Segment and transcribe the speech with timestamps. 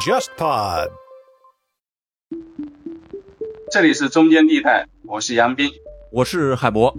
[0.00, 0.88] JustPod，
[3.70, 5.70] 这里是中间地带，我是杨斌，
[6.10, 6.92] 我是海博。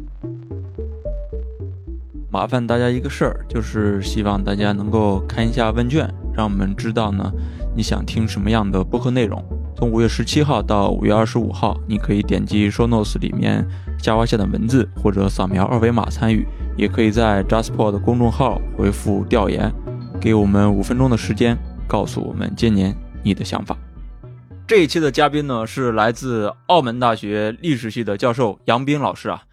[2.29, 7.29] 麻烦大家一个事儿，就是希望大家能够看一下问卷，让我们知道呢
[7.75, 9.43] 你想听什么样的播客内容。
[9.75, 13.67] 从五月十七号到五月二十五号，你可以点击 Show Notes 里面
[13.99, 16.47] 下划线的文字，或者扫描二维码参与，
[16.77, 19.71] 也可以在 JustPod 公众号回复调研，
[20.19, 23.77] 给我们五分钟的时间，告诉我们今年你的想法。
[24.67, 29.43] 这一期的嘉宾呢是来自澳门大学历史系的教授杨斌老师啊。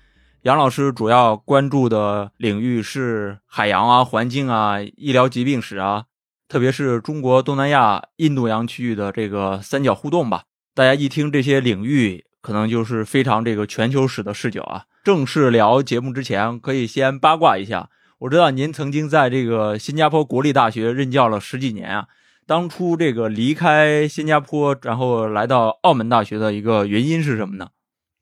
[0.43, 6.05] 杨老师主要关注的领域是海洋啊、环境啊、医疗疾病史啊，
[6.49, 10.45] 特别是中国东南亚、印度洋区域的这个三角互动吧。
[10.73, 14.85] 大家一听这些领域，可能就是非常这个全球史的视角啊。
[15.05, 17.89] 正式聊节目之前，可以先八卦一下。
[18.19, 22.07] 我知道您曾经在这个新加坡国立大学任教了十几年啊。
[22.47, 27.69] 当初这个离开新加坡，然后来到澳门大学的一个原因是什么呢？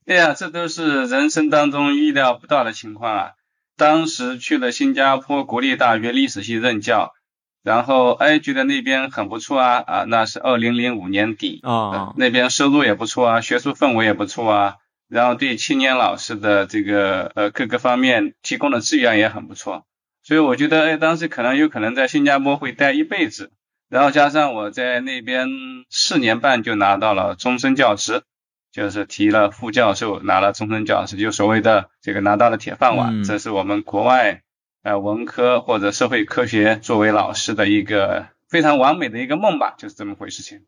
[0.04, 3.30] 对呀，这都是人生当中意料不到的情况啊！
[3.76, 7.12] 当时去了新加坡国立大学历史系任教，
[7.62, 14.74] 然后哎觉得那边很不错啊啊，那是二零零五年底啊，那边收入也不错啊，学术氛围也不错啊，
[15.08, 19.86] 然后对青年老师的这个呃各个方面提供的资源也很不错，
[20.22, 23.52] 所以我觉得哎当时可能有可能在新加坡会待一辈子，
[23.88, 25.48] 然后加上我在那边
[25.90, 28.22] 四年半就拿到了终身教职。
[28.72, 34.42] 就是提了副教授，拿了终身教师，就所谓的这个拿到了铁饭碗，这是我们国外
[34.82, 40.66] 呃文科或者社会科学作为老师的一个非常完美的一个梦吧，就是这么回事情。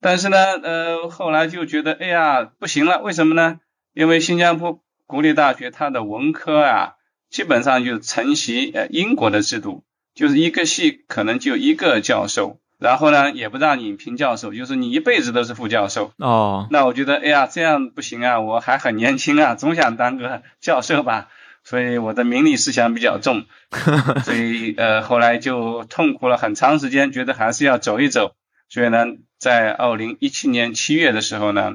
[0.00, 3.58] 但是呢，呃，后来就觉得，哎呀，不行了，为什么呢？
[3.94, 6.94] 因为新加坡国立大学它的文科啊，
[7.28, 12.58] 基本上就承袭呃英国的制度，就是一个系可能就一个教授。
[12.78, 16.66] 然后呢，也不让你评教授，就是你一辈子都是副教授哦。
[16.70, 21.28] 那我觉得，哎呀，这样不行啊，我还很年轻啊，总想当个 教授吧。
[21.62, 23.44] 所以我的名利思想比较重，
[24.24, 28.34] 所以呃，后来就痛苦了很长时间，觉得还是要走一走。
[28.70, 29.04] 所以呢，
[29.38, 31.74] 在二零一七年七月的时候呢，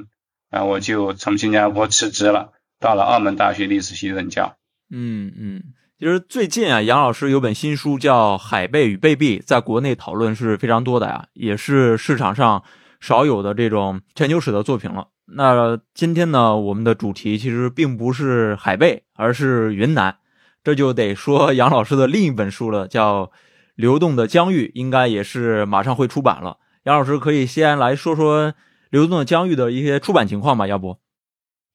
[0.50, 4.56] 啊，我就从新加坡辞职了，到了澳门大学历史系任教。
[4.90, 5.62] 嗯嗯。
[5.98, 12.62] 其实最近啊，杨老师有本新书叫《海贝与贝币》，在国内讨论是非常多的呀，也是市场上
[13.00, 15.08] 少有的这种全球史的作品了。
[15.24, 20.18] 那今天呢，我们的主题其实并不是海贝，而是云南，
[20.62, 23.24] 这就得说杨老师的另一本书了，叫
[23.74, 26.58] 《流动的疆域》，应该也是马上会出版了。
[26.84, 28.52] 杨老师可以先来说说
[28.96, 30.66] 《流动的疆域》的一些出版情况吧？
[30.66, 30.96] 要不？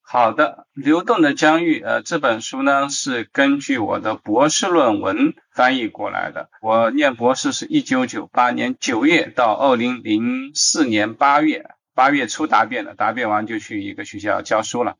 [0.00, 6.48] 好的，流动的疆域，呃，这本书呢是根据我的博士论文翻译过来的。
[6.60, 14.96] 我念博士是一九九八年九月到二零零四年八月，八月初答辩的，答辩完就去一个学校教书了。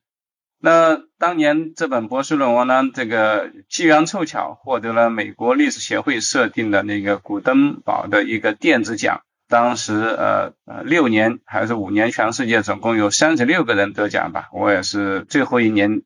[0.61, 9.23] 那当年这本博士论文呢，这个机缘凑巧获得了美国历史协会设定的那个古登堡的一个电子奖。
[9.53, 16.01] 当时呃呃六年还是五年，全世界总共有三十六个人得奖吧，我也是最后一年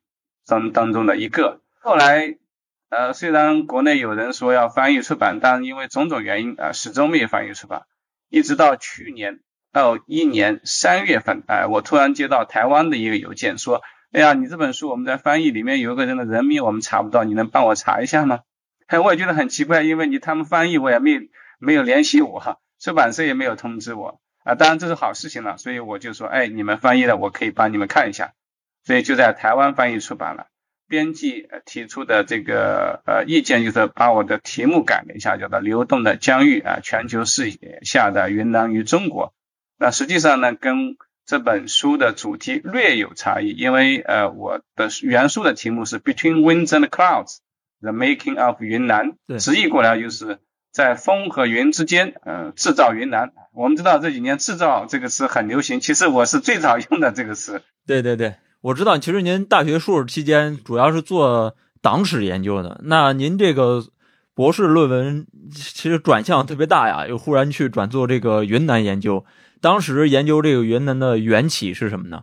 [0.45, 1.61] 当当中的一个。
[1.79, 2.35] 后来
[2.89, 7.83] 呃虽然国内有人说要翻译出版，但因为种种原因啊始终没有翻译出版。
[8.29, 9.39] 一直到去年
[9.71, 13.81] 到一年三月份，哎我突然接到台湾的一个邮件说，
[14.11, 18.41] 哎呀你这本书我们在翻译里面有一个人的人名我们查不到，你能帮我查一下吗？
[18.87, 22.57] 哎我也觉得很奇怪，因为你他们翻译我也没没有联系我哈。
[22.79, 28.33] 出版社也没有通知我啊，当然这是好事情了，所以我就说，哎，你们翻译的，我可以帮你们看一下，
[28.85, 30.47] 所以就在台湾翻译出版了。
[30.87, 39.33] 编辑提出的这个呃意见就是把我的题目改了一下，叫做《流动的疆域》啊，全球视野下的云南与中国。
[39.77, 40.95] 那实际上呢，跟
[41.25, 50.39] 这本书的主题略有差异，因为呃我的原书的题目是 Between Winds and Clouds：The Making of 云南，直译过来就是。
[50.77, 53.33] 在风和云之间，呃，制造云南。
[53.51, 57.63] 我们知道这几年“制造”这个词很流行，其实我是最早用的这个词。
[57.87, 58.99] 对对对，我知道。
[58.99, 63.87] 其实您大学硕士期间主要是做党史研究的，那您这个
[64.35, 69.25] 博士论文其实转向特别大呀，又忽然去转做这个云南研究。
[69.59, 72.21] 当时研究这个云南的缘起是什么呢？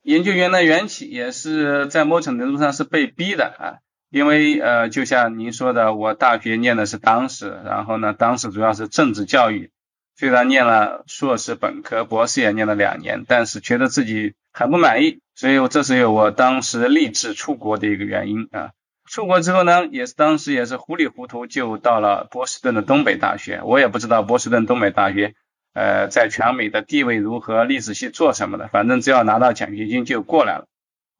[0.00, 3.83] 研究云南缘起也是在某种程度上是被逼的啊。
[4.14, 9.72] 因为呃，就像您说的，我大学念的是党史，然后呢，党史主要是政治教育。
[10.16, 18.70] 虽然念了硕士、本科、博士也念了两年，但是觉得自己很不满意，所以我这是有我当时立志出国的一个原因啊。
[19.10, 23.62] 出国之后呢，也是当时也是糊里糊涂就到了波士顿的东北大学。
[23.64, 25.34] 我也不知道波士顿东北大学，
[25.72, 30.68] 呃，在全美的地位如何，历史系做什么的，反正只要拿到奖学金就过来了。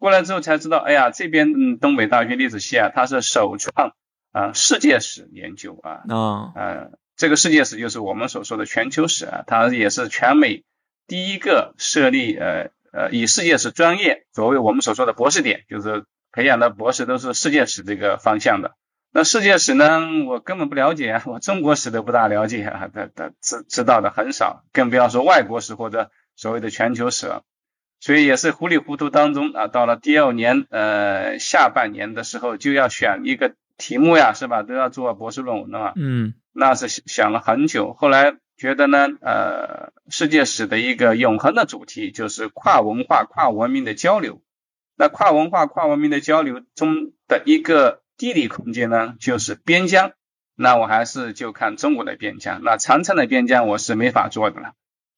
[0.04, 3.94] 过来之后才知道，哎呀，这边嗯东北大学历史系啊，它是首创
[4.32, 10.62] 啊世界史研究啊，啊，呃，这个世界史就是我们所说的全球史啊，它也是全美
[11.06, 18.72] 第一个设立呃呃以世界史专业，作为我们所说的博士点，就是培养的博士都是世界史这个方向的。
[19.10, 27.42] 那世界史呢，我根本不了解啊，我中国史都不大了解啊，他他知知道的很少，更不要说外国史或者所谓的全球史了。
[28.04, 34.62] 所以也是糊里糊涂当中啊，到了第二年呃下半年的时候就要选一个题目呀，是吧？
[34.62, 35.94] 都要做博士论文了。
[35.96, 44.42] 嗯，那是想了很久，后来觉得呢，呃，世界史的一个永恒的主题就是跨文化、跨文明的交流。
[44.98, 50.12] 那跨文化、跨文明的交流中的一个地理空间呢，就是边疆。
[50.54, 52.60] 那我还是就看中国的边疆。
[52.62, 54.74] 那长城的边疆我是没法做的了。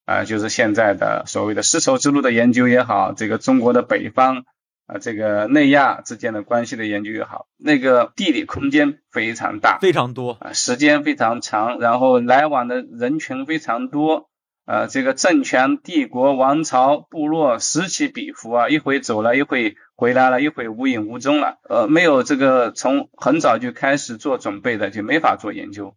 [0.07, 4.45] 啊，就是现在的所谓的丝绸之路的研究也好，这个中国的北方
[4.85, 14.29] 啊，这个内亚之间的关系的研究也好，那个地理空间非常大，非常多啊，时间非常长，然后来往的人群非常多，
[14.65, 25.95] 呃，这个政权、帝国、王朝、部落此起彼伏啊，一会走了，一会回来了，一会无影无踪了，呃，没有这个从很早就开始做准备的，就没法做研究。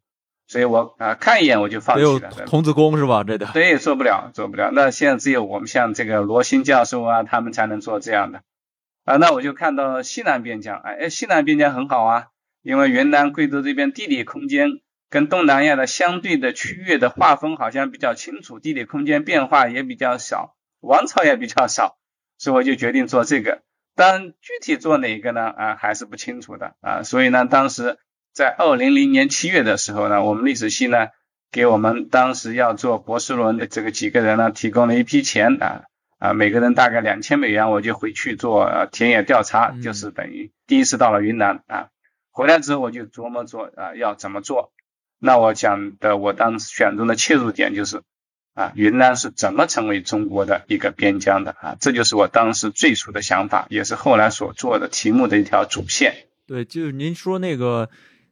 [0.50, 2.28] 所以我啊看一眼我就放弃了。
[2.44, 3.22] 童子功是吧？
[3.22, 3.46] 这的。
[3.52, 4.72] 对，做不了，做不了。
[4.72, 8.42] 那现在只有我们像这个罗新教授啊，他们才能做这样的。
[9.04, 12.26] 啊，那我就看到西南边疆，哎哎，西南边疆很好啊，
[12.62, 21.96] 因为云南、贵州这边地理空间跟东南亚的相对的区域的划分好像比较清楚，地理空间变化也比较少，王朝也比较少，
[22.38, 23.62] 所以我就决定做这个。
[23.94, 25.42] 但具体做哪个呢？
[25.42, 27.04] 啊，还是不清楚的啊。
[27.04, 27.98] 所以呢，当时。
[28.32, 31.08] 在二零零年七月的时候呢，我们历史系呢
[31.50, 35.82] 给我们当时要做博士论文的这个几个人呢提供了一批钱啊
[36.18, 41.88] 啊，每个人大概两千美元，我就回去做田野调查，就是等于第一次到了云南啊，
[42.30, 44.72] 回来之后我就琢磨做啊要怎么做。
[45.18, 48.02] 那我讲的我当时选中的切入点就是
[48.54, 56.28] 啊，云南是怎么成为中国的一个边疆的啊，这就是我当时最初的想法，也是后来所做的题目的一条主线。
[56.46, 57.90] 对，就是您说那个。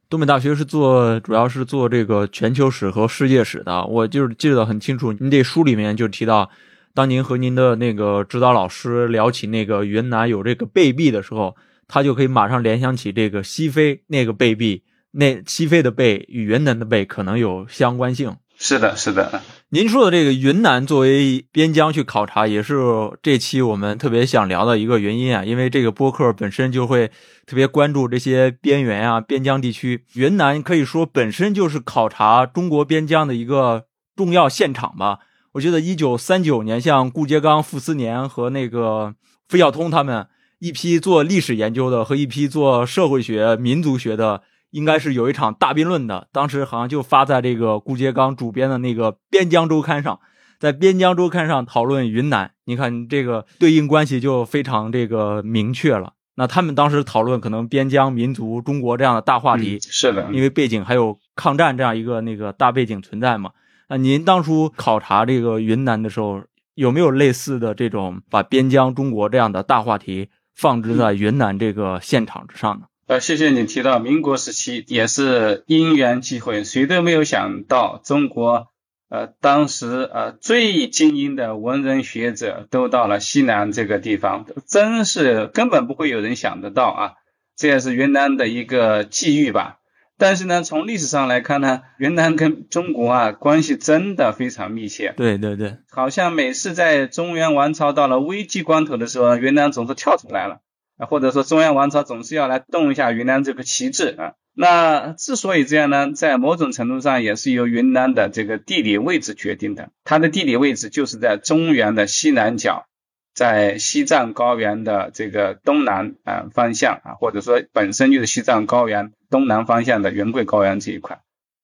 [0.09, 3.85] 东北大学是做，主要是做这个全球史和世界史的。
[3.85, 6.49] 我就是记得很清楚，你这书里面就提到，
[6.95, 11.55] 当您和您的那个指导老师聊起那个云南有这个贝币的时候，
[11.87, 18.35] 他就可以马上联想起这个西非那个贝币，那西非的贝与云南的贝可能有相关性。
[18.61, 19.41] 是的，是的。
[19.69, 22.75] 您说的这个云南作为边疆去考察，也是
[23.23, 25.45] 这期我们特别想聊的一个原因啊。
[25.45, 27.07] 因为这个播客本身就会
[27.45, 30.03] 特别关注这些边缘啊、边疆地区。
[30.13, 33.85] 云南可以说本身就是考察中国边疆的一个
[34.17, 35.19] 重要现场吧。
[35.53, 39.15] 我觉得一九三九年，像顾颉刚、傅斯年和那个
[39.47, 40.27] 费孝通他们
[40.59, 44.41] 一批做历史研究的和一批做社会学、民族学的。
[44.71, 50.19] 应该是有一场大辩论的，当时好像就发在这个顾颉刚主编的那个《边疆周刊》上，
[50.59, 56.13] 在《边疆周刊》上讨论云南，你看这个对应关系就非常这个明确了。
[56.35, 63.51] 那他们当时讨论可能边疆、民族、中国这样的大话题，是的，因为背景还有抗战这样一个那个大背景存在嘛。
[63.89, 66.41] 那您当初考察这个云南的时候，
[66.75, 72.85] 有没有类似的这种把边疆、中国这样的大话题放置在云南这个现场之上呢？
[73.09, 78.67] 呃，谢谢你提到民国时期也是因缘际会，谁都没有想到中国
[79.09, 87.13] 呃当时呃最精英的文人学者都到了西南这个地方，真是根本不会有人想得到啊，
[87.57, 89.79] 这也是云南的一个际遇吧。
[90.19, 95.15] 但是呢，从历史上来看呢，云南跟中国啊关系真的非常密切。
[95.17, 100.59] 对对对，好像每次在中原王朝到了危机关头的时候，云南总是跳出来了。
[100.99, 104.33] 啊，或者说中央王朝总是要来动一下云南这个旗帜啊。
[104.53, 109.89] 那之所以这样呢，在某种程度上也是由云南的这个地理位置决定的。
[110.03, 112.85] 它的地理位置就是在中原的西南角，
[113.33, 121.21] 在西藏高原的这个东南啊方向啊，或者说本身就是西藏高原东南方向的云贵高原这一块。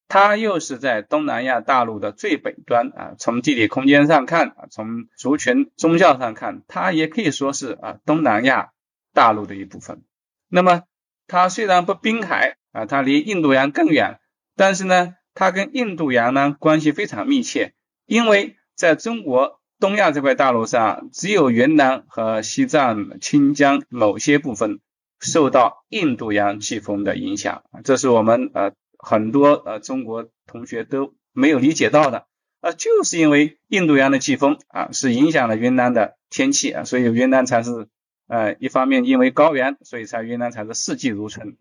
[0.08, 3.16] 它又是在东南亚大陆的最北端啊。
[3.18, 8.70] 从地理空间上看啊，从族群宗教上看，它也可以说是啊东南亚。
[9.16, 10.04] 大陆的一部分，
[10.50, 10.84] 那么
[11.26, 14.20] 它虽然不滨海啊，它离印度洋更远，
[14.56, 17.74] 但是呢，它跟印度洋呢关系非常密切，
[18.06, 24.82] 因为在中国东亚这块大陆上，只有云南和西藏、新疆某些部分
[25.20, 32.28] 受到印度洋季风的影响，这是我们呃很多呃中国同学都没有理解到的。
[32.62, 37.88] 啊，就是因为印度洋的季风啊是影响了云南的天气啊，所以云南才是
[38.28, 41.56] 呃一方面因为高原，所以才云南才是四季如春，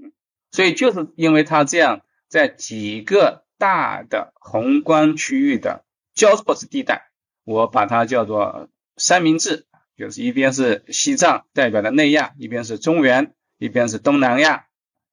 [0.50, 7.10] 所以就是因为它这样在几个大的宏观区域的交错之地带，
[7.44, 9.66] 我把它叫做三明治。
[9.96, 14.66] 就是一边是西藏代表的内亚，一边是中原，一边是东南亚，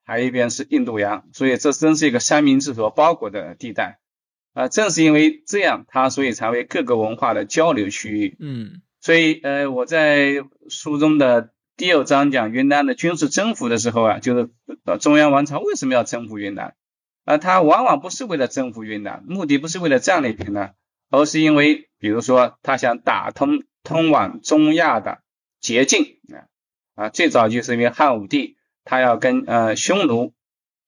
[0.04, 4.00] 还一边是印度洋，所以这真是一个三明治所包裹的地带
[4.54, 4.70] 啊！
[4.70, 8.36] 正是因为这样，它所以成为各个文化的交流区域。
[8.40, 14.50] 嗯，所以呃，我在书中的第二章讲云南的军事征服的时候啊，就是
[15.00, 16.76] 中央王朝为什么要征服云南
[17.26, 17.38] 啊？
[17.38, 20.70] 他往往不是为了征服云南，目的不是为了战利品呢，
[21.10, 23.64] 而是因为比如说他想打通。
[23.84, 25.24] 通往中亚的
[25.60, 26.46] 捷径啊
[26.94, 30.36] 啊，最早就是因为汉武帝他要跟呃匈奴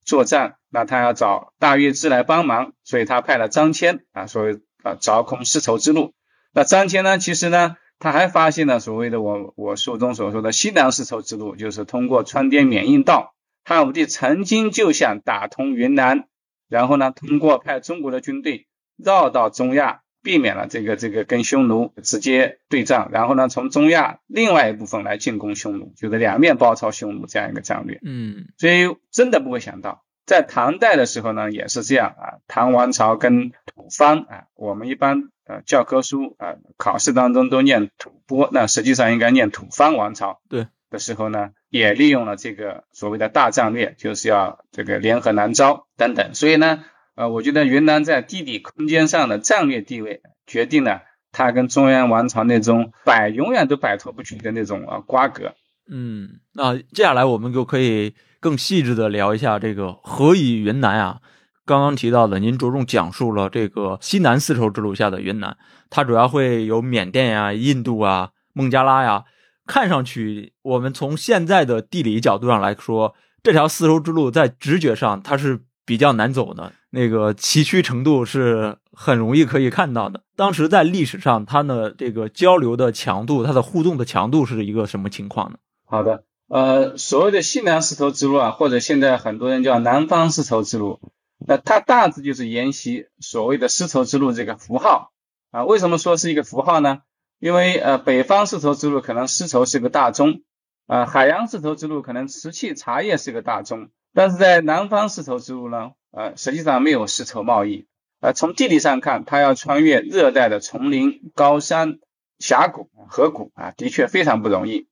[0.05, 6.13] 作战，那他要找大月支来帮忙，所以他派了张骞啊，所谓啊凿空丝绸之路。
[6.53, 13.33] 那张骞呢，其实呢，他还发现了所谓的我我书中所说的西南丝绸之路，就是通过川滇缅印道。
[13.63, 16.25] 汉武帝曾经就想打通云南，
[16.67, 18.67] 然后呢，通过派中国的军队
[18.97, 20.01] 绕到中亚。
[20.21, 27.99] 避免了这个这个跟匈奴直接对仗，然后呢，从中亚另外一部分来进攻匈奴，就是两面包抄匈奴这样一个战略。
[28.05, 32.39] 嗯，所以真的不会想到，在唐代的时候呢，也是这样啊。
[32.47, 40.41] 唐王朝跟吐蕃啊，我们一般呃教科书啊考试当中都念吐蕃，那实际上应该念吐蕃王朝。
[40.49, 46.33] 对的时候呢，也利用了这个所谓的大战略，就是要这个联合南诏等等。
[46.33, 46.83] 所以呢。
[47.15, 55.53] 呃，我觉得云南在地理空间上的战略地位，决定了它跟中原王朝那种摆永远都摆脱不去的那种啊瓜葛。
[55.87, 61.21] 嗯，那接下来我们就可以更细致的聊一下这个何以云南啊。
[61.65, 65.57] 刚刚提到的，您着重讲述了这个西南丝绸之路下的云南，
[65.89, 69.23] 它主要会有缅甸呀、印度啊、孟加拉呀。
[69.65, 76.73] 看上去，我们从现在的地理角度上来说，这条丝绸之路在直觉上它是比较难走的。
[76.89, 80.21] 那个崎岖程度是很容易可以看到的。
[80.35, 85.57] 当时在历史上，它的这个交流的强度，它的互动的强度是一个什么情况呢？
[85.85, 90.99] 好的，呃，所谓的西南丝绸之路啊，或者现在很多人叫南方丝绸之路，
[91.47, 95.11] 那它大致就是沿袭所谓的丝绸之路这个符号
[95.51, 95.65] 啊。
[95.65, 96.99] 为什么说是一个符号呢？
[97.39, 100.41] 因为呃，北方丝绸之路可能丝绸是个大宗
[100.87, 105.91] 啊，海洋丝绸之路可能瓷器茶叶是个大宗，但是在南方丝绸之路呢？
[106.11, 107.87] 呃，实际上没有丝绸贸易。
[108.21, 111.99] 呃，从地理上看，它要穿越热带的丛林、高山、
[112.39, 114.87] 峡谷、河谷啊，的确非常不容易。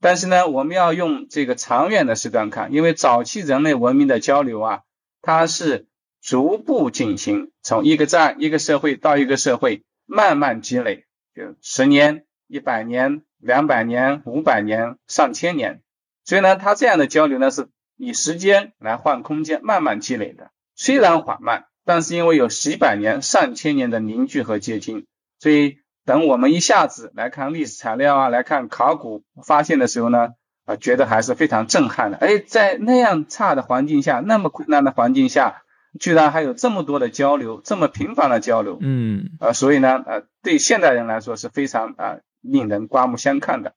[0.00, 4.80] 但是呢，我们要用这个长远的时段看，因为早期人类文明的交流啊，
[5.22, 5.86] 它是
[6.24, 11.04] 逐步进行，从一个站、一个社会到一个社会，慢慢积累，
[11.34, 15.82] 就十年、一百年、两百年、五百年、上千年。
[16.24, 20.50] 所以呢，他这样的交流呢，是以时间来换空间，慢慢积累的。
[20.74, 25.04] 虽然缓慢，但是因为有几百年、上千年的凝聚和结晶，
[25.38, 25.76] 所以
[26.06, 30.30] 等我们一下子来看历史材料啊，来看考古发现的时候呢，
[30.64, 32.16] 啊，觉得还是非常震撼的。
[32.16, 35.63] 哎，在那样差的环境下，那么困难的环境下，
[36.00, 43.74] 居然还有这么多的交流，这么频繁的交流，嗯，啊，所以呢，呃，对现代人来说是非常啊令人刮目相看的。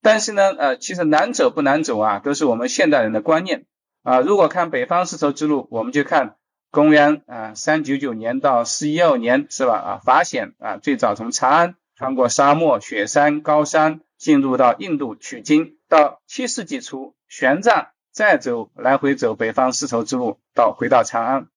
[0.00, 3.64] 但是呢，呃，其实难走不难走啊，都是我们现代人的观念。
[4.02, 6.36] 啊，如果看北方丝绸之路，我们就看
[6.70, 9.72] 公元啊三九九年到四一二年是吧？
[9.78, 21.48] 啊，法显啊最早从长安穿过沙漠、雪山、高山，进入到印度取经，到七世纪初玄奘再走来回走北方丝绸之路到回到长安，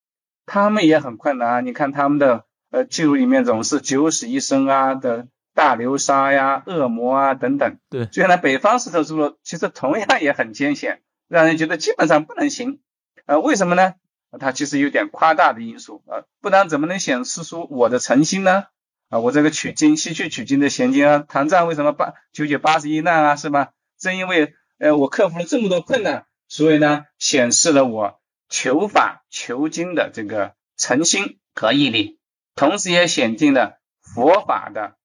[0.47, 1.61] 他们也很困难啊。
[1.61, 7.77] 你看他们的呃记录里面总是九死一生啊的大流沙呀、恶魔啊等等。
[7.91, 11.03] 对，所以呢，北方丝绸之路其实同样也很艰险。
[11.27, 12.79] 让人觉得基本上不能行，
[13.25, 13.95] 呃，为什么呢？
[14.39, 18.63] 它其实有点夸大的因素，呃，不然怎么能显示出我的诚心呢？
[19.09, 23.73] 啊，我这个取经西去取经的贤经啊，唐藏为什么八九九八十一难啊，是吧？
[23.99, 32.19] 正因为呃我克服了这么多困难，所以呢，显示了我求法求经的这个诚心和毅力，
[32.55, 34.95] 同时也显尽了佛法的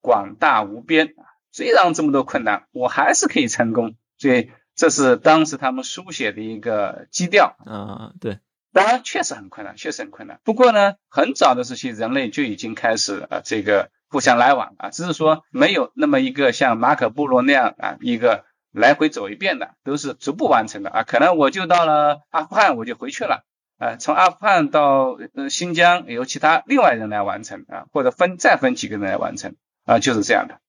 [0.00, 4.50] 广大无边啊虽然这么多困难，我还是可以成功，所以。
[4.74, 8.38] 这是当时他们书写的一个基调啊，对，
[8.72, 10.40] 当然确实很困难，确实很困难。
[10.44, 21.02] 不过呢，很早的时期人类就已经开始啊，这个互相来往啊，只是说没有那么一个像马可波罗那样啊，一个来回走一遍的，都是逐步完成的啊。
[21.04, 23.44] 可能我就到了阿富汗，我就回去了
[23.78, 23.96] 啊。
[23.96, 30.60] 从阿富汗到呃新疆，由其他另外人来完成啊，或者分再分几个人来完成啊，就是这样的。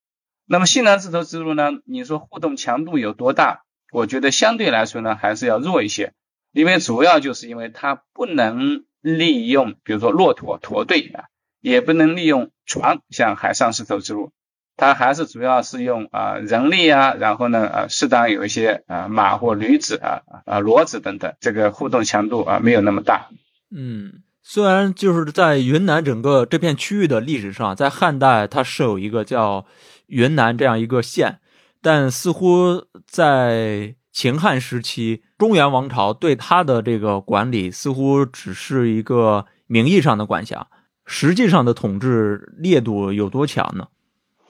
[0.46, 1.72] 那么西南丝绸之路呢？
[1.86, 3.64] 你说互动强度有多大？
[3.94, 6.14] 我觉得相对来说呢，还是要弱一些，
[6.52, 11.26] 因为主要就是因为它不能利用，比如说骆驼驼队啊，
[11.62, 14.32] 也不能利用船，像海上丝绸之路。
[14.76, 23.30] 它还是主要是用啊人力啊，然后呢啊适当有一些啊马或驴子啊啊骡子等等，这个互动强度啊没有那么大。
[23.76, 29.66] 嗯，虽然就是在云南整个这片区域的历史上，在汉代它设有一个叫
[30.08, 31.40] 云南这样一个县，
[31.82, 40.68] 但似乎在秦汉时期，中原王朝对它的这个管理似乎只是一个名义上的管辖，
[41.06, 43.88] 实际上的统治烈度有多强呢？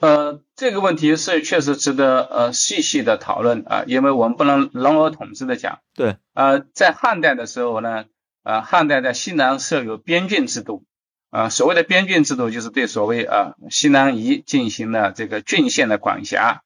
[0.04, 5.78] 呃，这个问题是确实值得呃细细的讨论啊，因为我们不能笼而统之的讲。
[5.94, 8.04] 对，呃，在汉代的时候呢，
[8.42, 10.84] 呃，汉代在西南设有边郡制度，
[11.30, 16.60] 啊，所谓的边郡制度就是对所谓啊西南夷进行了这个郡县的管辖。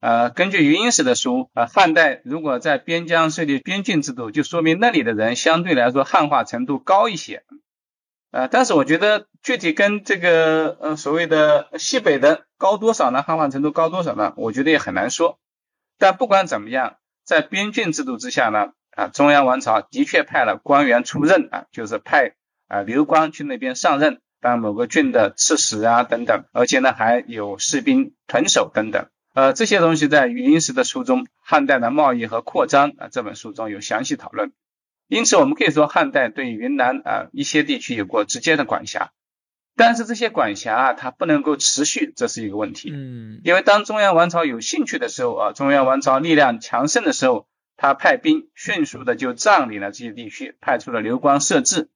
[0.00, 7.42] 呃，根据余英时的书，呃，汉代如果在边疆设立边郡制度，就说明那里的人相对来说汉化程度高一些。
[8.30, 13.22] 呃，但是我觉得具体跟这个呃所谓的西北的高多少呢？
[13.22, 14.34] 汉化程度高多少呢？
[14.36, 15.38] 我觉得也很难说。
[15.98, 22.34] 但不管怎么样，在边郡制度之下呢，啊，中央王朝的确派了官员出任啊，就是派
[22.68, 29.06] 啊刘光去那边上任，当某个郡的刺史啊等等，而且呢还有士兵屯守等等。
[29.32, 34.52] 呃，这些东西在余英时的书中《汉代的贸易和扩张》啊这本书中有详细讨论。
[35.08, 39.10] 因此，我们可以说汉代对云南啊一些地区有过直接的管辖，
[39.74, 42.90] 但是这些管辖啊它不能够持续，这是一个问题。
[42.92, 47.48] 嗯，因为当中央王朝有兴趣的时候啊，中央王朝力量强盛的时候，
[47.78, 51.88] 他派兵迅速的就占领了这些地区，派出了流光设置。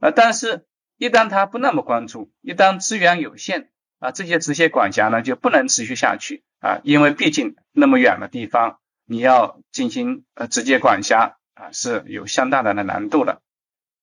[0.00, 0.64] 啊，但是，
[0.96, 11.36] 一旦他不那么关注，一旦资源有限啊，这些直接管辖呢就不能持续下去啊，因为毕竟那么远的地方，你要进行呃直接管辖。
[11.58, 13.40] 啊，是有相当大的难度的。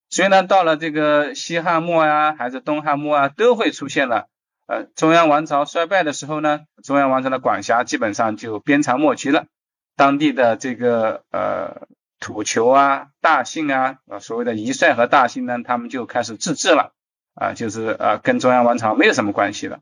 [0.09, 4.27] 所以呢，到了这个西汉末啊，还是东汉末啊，都会出现了。
[4.67, 9.45] 呃，中央王朝衰败的时候呢，中央王朝的管辖基本上就鞭长莫及了。
[9.95, 11.87] 当地的这个呃
[12.19, 16.93] 土酋啊、大姓啊，呃所谓的夷帅和大姓呢，他们就开始自治了。
[17.33, 19.79] 啊，就是呃跟中央王朝没有什么关系了。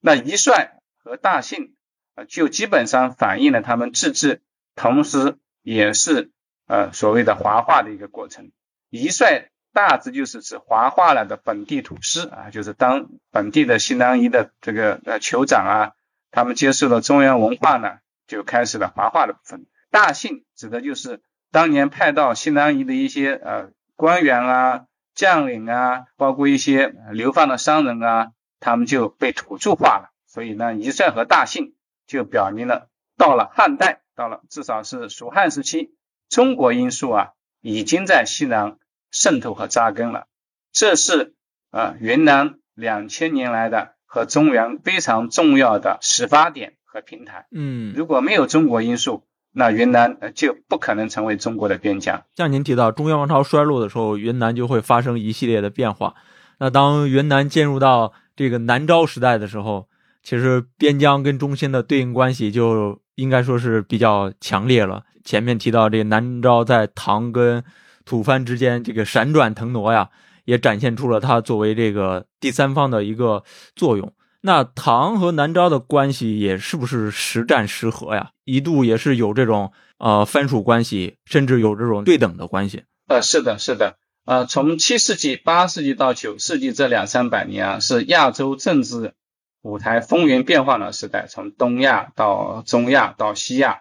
[0.00, 1.74] 那夷帅和大姓
[2.14, 4.40] 啊，就基本上反映了他们自治，
[4.74, 6.30] 同时也是。
[6.66, 8.50] 呃，所谓的华化的一个过程，
[8.90, 15.92] 夷帅大致就是指华化了的本地土司啊，就是当本地的西南夷的这个呃酋长啊，
[16.30, 19.66] 他们接受了中原文化呢，就开始了华化的部分。
[19.90, 21.20] 大姓指的就是
[21.52, 30.10] 当年派到西南夷的一些呃官员啊、将领啊，包括一些流放的商人啊，他们就被土著化了。
[30.26, 31.74] 所以呢，夷帅和大姓
[32.06, 35.95] 就表明了，到了汉代，到了至少是蜀汉时期。
[36.28, 37.28] 中国因素啊，
[37.60, 38.76] 已经在西南
[39.10, 40.26] 渗透和扎根了。
[40.72, 41.34] 这是
[41.70, 47.46] 啊，云南两千年来的和中原非常重要的始发点和平台。
[47.50, 52.24] 嗯，如果没有中国因素，那云南就不可能成为中国的边疆。
[52.34, 56.14] 像您提到中原王朝衰落的时候，云南就会发生一系列的变化。
[56.58, 59.88] 那当云南进入到这个南诏时代的时候，
[60.22, 65.04] 其实边疆跟中心的对应关系就应该说是比较强烈了。
[65.26, 67.62] 前面提到这个南诏在唐跟
[68.04, 70.08] 吐蕃之间这个闪转腾挪呀，
[70.44, 73.42] 也展现出了它作为这个第三方的一个
[73.74, 74.14] 作用。
[74.40, 78.30] 那唐和南诏的关系也是不是时战时和呀？
[78.44, 82.84] 一度也是有这种呃藩属关系，甚至有这种对等的关系。
[83.08, 83.96] 呃，是的，是的。
[84.24, 89.14] 呃，从七世纪、八世纪到九世纪这两三百年啊，是亚洲政治
[89.62, 93.80] 舞台风云变幻的时代，从东亚到中亚到西亚，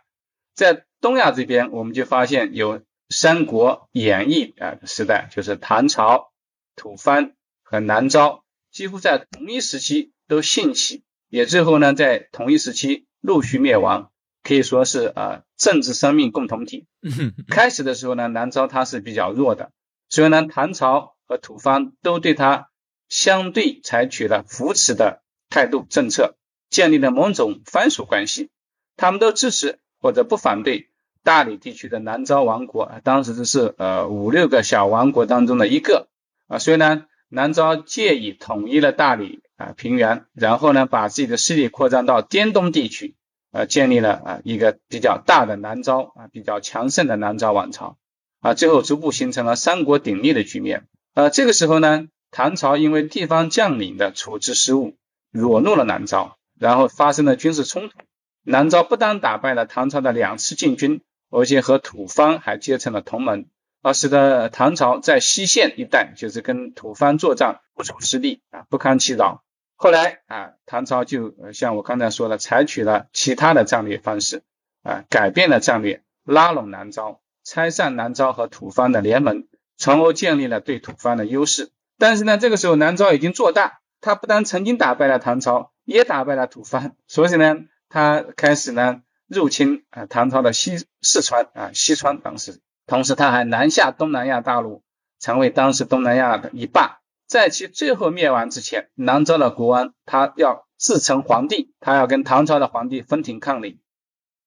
[0.56, 0.85] 在。
[1.06, 6.32] 东亚这边，我们就发现有三国演义啊时代，就是唐朝、
[6.76, 14.10] 吐蕃和南诏，几乎在同一时期都兴起，也最后呢在同一时期陆续灭亡，
[14.42, 16.88] 可以说是啊政治生命共同体。
[17.50, 19.72] 开始的时候呢，南诏它是比较弱的，
[20.10, 22.72] 所以呢唐朝和吐蕃都对它
[23.10, 26.36] 相对采取了扶持的态度政策，
[26.72, 28.50] 建立了某种藩属关系，
[28.98, 30.90] 他们都支持或者不反对。
[31.26, 36.08] 大理地区的南诏王国，当时只是呃五六个小王国当中的一个
[36.48, 43.16] 啊，所以呢，南诏借以统一了大理啊平原，然后呢，把自己的势力扩张到滇东地区
[43.52, 47.98] 呃，建立了啊一个比较大的南诏啊，比较强盛的南诏王朝
[48.42, 50.86] 啊，最后逐步形成了三国鼎立的局面。
[51.16, 54.94] 呃，这个时候呢，唐朝因为地方将领的处置失误，
[55.32, 57.96] 惹怒了南诏，然后发生了军事冲突。
[58.44, 63.46] 南诏不但打败了唐朝的两次进军，而且和吐蕃还结成了同盟。
[63.82, 69.44] 而使得唐朝在西线一带，就是跟吐蕃作战不出失利啊，不堪其扰。
[69.76, 74.42] 后来啊，唐朝就像我刚才说的，采取了其他的战略方式
[74.82, 79.46] 啊，改变了战略，拉拢南诏，拆散南诏和吐蕃的联盟，
[79.78, 81.70] 从而建立了对吐蕃的优势。
[82.00, 87.58] 但是呢，这个时候南诏已经做大，他不但曾经打败了唐朝，也打败了吐蕃，所以呢，
[87.88, 92.62] 他开始呢入侵啊唐朝的西四川啊西川当时。
[92.88, 94.84] 同时，他还南下东南亚大陆，
[95.20, 97.00] 成为当时东南亚的一霸。
[97.26, 103.80] 在其最后灭亡之前，南诏的国王他要自称皇帝，他要跟唐朝的皇帝分庭抗礼。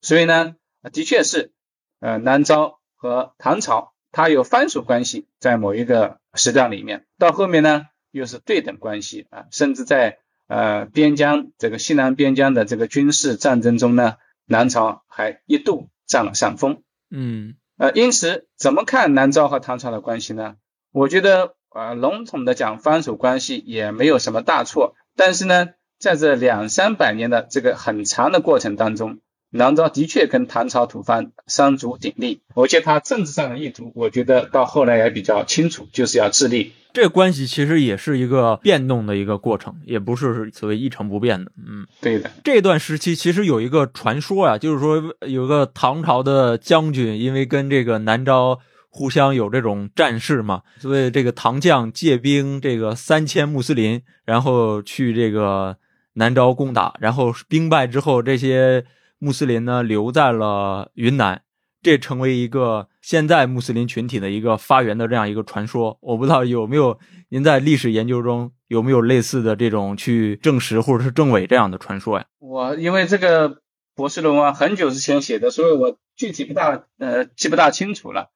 [0.02, 0.54] 所以呢，
[0.92, 1.50] 的确是，
[1.98, 14.14] 呃，南诏和唐朝它有藩属关系，在某一个时段里面，到后面呢又是对等关系啊，甚至在呃边疆这个西南边疆的这个军事战争中呢，
[14.48, 16.82] 南朝还一度占了上风。
[17.10, 17.54] 嗯。
[17.76, 20.56] 呃，因此怎么看南诏和唐朝的关系呢？
[20.90, 24.96] 我觉得，呃，笼统的讲藩属关系也没有什么大错。
[25.14, 25.68] 但是呢，
[26.00, 36.72] 在这两三百年的这个很长的过程当中，南诏的确跟唐朝吐蕃三足鼎立，而且他政治上的意图，我觉得到后来也比较清楚，就是要自立。
[36.92, 41.52] 这个关系其实也是一个变动的一个过程，也不是所谓一成不变的。
[41.56, 42.30] 嗯，对的。
[42.42, 48.58] 这段时期其实有一个传说啊，就是说有个唐朝的将军，因为跟这个南诏
[48.88, 55.76] 互相有这种战事嘛，所以这个唐将借兵这个三千穆斯林，然后去这个
[56.14, 58.84] 南诏攻打，然后兵败之后，这些
[59.18, 61.42] 穆斯林呢留在了云南。
[61.80, 72.26] 这成为一个现在穆斯林群体的一个发源的这样一个传说，我不知道有没有您在历史研究中有没有类似的这种去证实或者是证伪这样的传说呀？
[72.40, 73.60] 我因为这个
[73.94, 78.30] 博士论文很久之前写的，所以我具体不大呃记不大清楚了。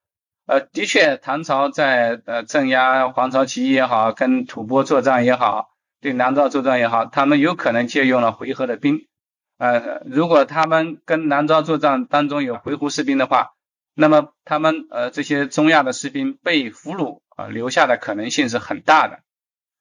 [0.45, 5.69] 呃，的确，唐朝在呃镇压黄巢起义也好，跟吐蕃作战也好，
[6.01, 9.05] 对南诏作战也好，他们有可能借用了回纥的兵。
[9.57, 13.53] 呃，如果他们跟南诏作战当中有回鹘士兵的话，
[13.93, 19.19] 那么他们呃这些中亚的士兵被俘虏啊留下的可能性是很大的。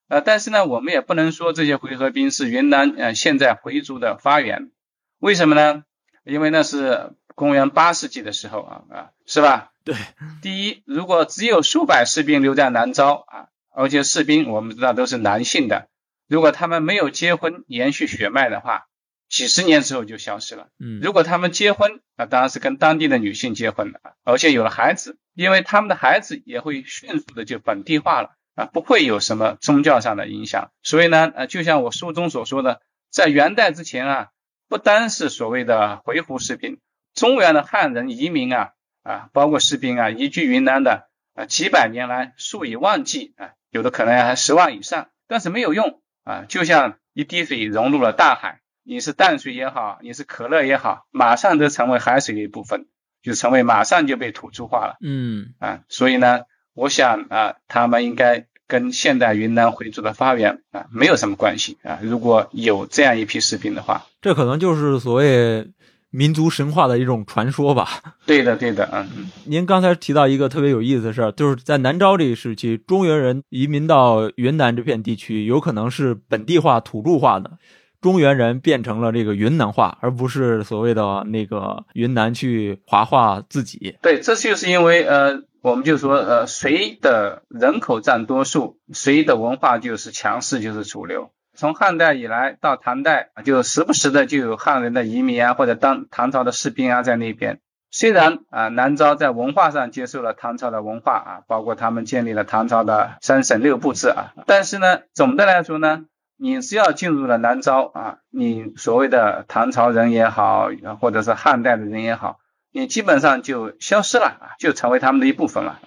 [0.08, 4.70] 呃，但是呢，我们也不能说这些回纥兵是云南呃现在回族的发源，
[5.18, 5.84] 为什么呢？
[6.22, 9.72] 因为那是公元八世纪的时候啊啊，是吧？
[9.84, 9.96] 对。
[10.42, 15.88] 第一，如果只有数百士兵留在南诏啊，而且士兵我们知道都是男性的，
[16.28, 18.86] 如果他们没有结婚延续血脉的话。
[19.32, 20.68] 几十年之后就消失了。
[20.78, 30.70] 嗯，如果他们结婚，那当然是跟当地的女性结婚了，而且有了孩子，因为他们的孩子也会迅速的就本地化了啊，不会有什么宗教上的影响。
[30.82, 34.28] 所以呢，呃，就像我书中所说的，在元代之前啊，
[34.68, 36.78] 不单是所谓的回鹘士兵，
[37.14, 48.58] 中原的汉人移民啊啊，包括士兵啊，移居云南的啊，几百年来数以万计啊，有的可能还十万以上，但是没有用啊，就像一滴水融入了大海。
[48.84, 52.86] 你是淡水也好，你是可乐也好，马上都成为海水的一部分，
[53.22, 54.96] 就成为马上就被土著化了。
[55.00, 56.40] 嗯啊，所以呢，
[56.74, 62.00] 我想啊，他们应该跟现代云南回族的发源啊没有什么关系啊。
[62.02, 65.70] 如果有这样一批士兵的话，这可能就是所谓
[66.10, 68.02] 民族神话的一种传说吧。
[68.26, 69.30] 对的，对的，嗯嗯。
[69.44, 77.52] 您刚才提到一个特别有意思的事儿，就是在南诏这一时期，中原人移民到云南这片地区，有可能是本地化、土著化的。
[78.02, 83.96] 中原人变成了这个云南话，而不是所谓的那个云南去华化自己。
[84.02, 91.30] 对，这就是因为呃，我们就说呃，谁的人口占多数，谁的文化就是强势，就是主流。
[91.54, 97.60] 从汉代以来到唐代，就时不时的就有汉人的移民啊，或者当唐朝的士兵啊在那边。
[97.92, 106.06] 虽然啊，南诏在文化上接受了唐朝的文化啊，包括他们建立了唐朝的三省六部制啊，但是呢，总的来说呢。
[106.42, 112.40] 你只要进入了南诏啊，你所谓的唐朝人也好，或者是汉代的人也好，
[112.72, 115.78] 你基本上就消失了啊，就成为他们的一部分了。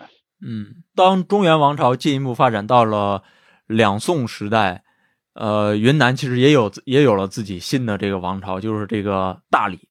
[0.42, 3.24] 嗯，当中原王朝进一步发展到了
[3.68, 4.86] 两宋时代，
[5.34, 9.90] 呃，云南其实也有也有了自己新的这个王朝，就是这个大理。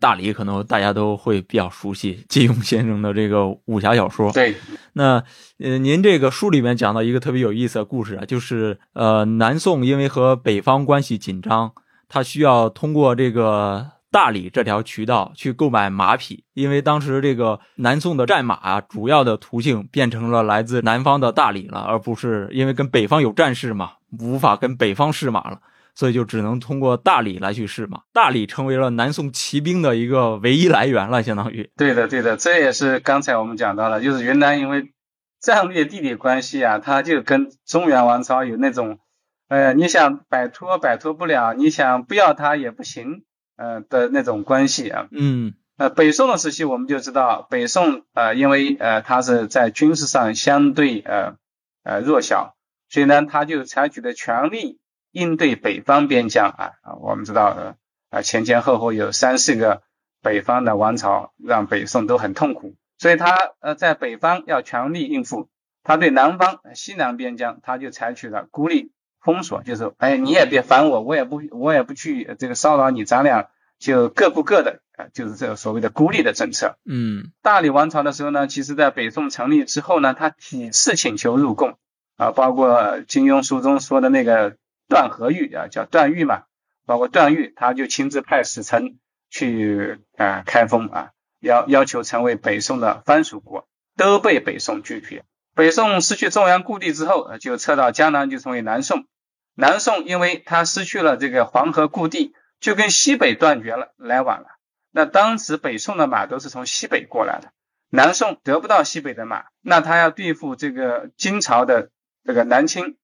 [0.00, 4.32] 大理可能大家都会比较熟悉金庸先生的这个武侠小说。
[4.32, 4.54] 对，
[4.94, 5.22] 那
[5.58, 11.72] 呃，您这个书里面讲到一个特别有意思的故事啊，就是呃，南宋因为和北方关系紧张，
[12.08, 25.58] 他需要通过这个大理这条渠道去购买马匹，因为当时这个南宋的战马啊，主要的途径变成了来自南方的大理了，而不是因为跟北方有战事嘛，无法跟北方试马了，
[25.94, 28.00] 所以就只能通过大理来去试嘛。
[28.12, 31.70] 大理成为了南宋骑兵的一个唯一来源了，相当于。
[31.76, 34.92] 对的，对的，这也是刚才我们讲到了，就是云南因为
[35.40, 38.98] 战略地理关系啊，它就跟中原王朝有那种。
[39.46, 43.24] 呃，你想摆脱摆脱不了，你想不要它也不行，
[43.56, 45.06] 呃的那种关系啊。
[45.12, 45.52] 嗯。
[45.76, 51.34] 呃，北宋的时期我们就知道，北宋呃，因为呃它是在军事上相对呃
[51.82, 52.54] 呃弱小，
[52.88, 54.78] 所以呢，它就采取的权力
[55.14, 56.94] 应对北方边疆啊啊。
[57.00, 57.76] 我们知道
[58.10, 59.82] 呃前前后后有三四个
[60.22, 65.48] 北方的王朝，让北宋都很痛苦，所以他呃在北方要全力应付，
[65.82, 68.92] 他对南方西南边疆他就采取了孤立。
[69.24, 73.48] 封锁就是，哎，你也别烦我，我也不，我也不去这个骚扰你，咱俩
[73.78, 76.76] 就各顾各的，啊，就是这个所谓的孤立的政策。
[76.84, 81.78] 嗯，大理王朝的时候呢，其实在北宋成立之后呢，他几次请求入贡
[82.18, 86.44] 啊，包括金庸书中说的那个段和玉啊，叫段誉嘛，
[86.86, 88.98] 包括段誉，他就亲自派使臣
[89.30, 95.24] 去啊开封啊，要要求成为北宋的藩属国，都被北宋拒绝。
[95.54, 99.06] 北宋失去中原故地之后，就撤到江南，就成为南宋。
[99.54, 104.48] 南宋因为他失去了这个黄河故地，就跟西北断绝了来往了。
[104.90, 107.52] 那当时北宋的马都是从西北过来的，
[107.88, 111.90] 南宋得不到西北的马，那他要对付这个金朝的
[112.24, 112.96] 这个南侵，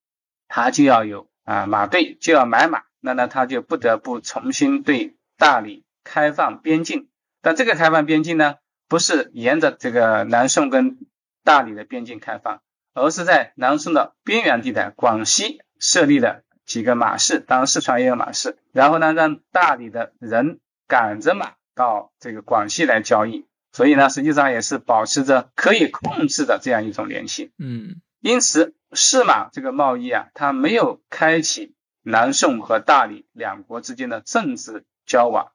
[0.48, 2.82] 他就要有啊马队，就要买马。
[3.00, 7.08] 那那他就不得不重新对大理开放边境。
[7.42, 8.56] 但这个开放边境呢，
[8.88, 10.98] 不是沿着这个南宋跟
[11.42, 12.60] 大理的边境开放，
[12.92, 15.62] 而是在南宋的边缘地带广西。
[15.82, 18.58] 设立了几个马市，当然四川也有马市。
[18.70, 27.50] 然后呢，让大理的人赶着马到这个广西来交易，所以呢，实际上也是保持着可以控制的这样一种联系。
[27.58, 35.52] 嗯，因此是马这个贸易啊，它没有开启南宋和大理两国之间的政治交往，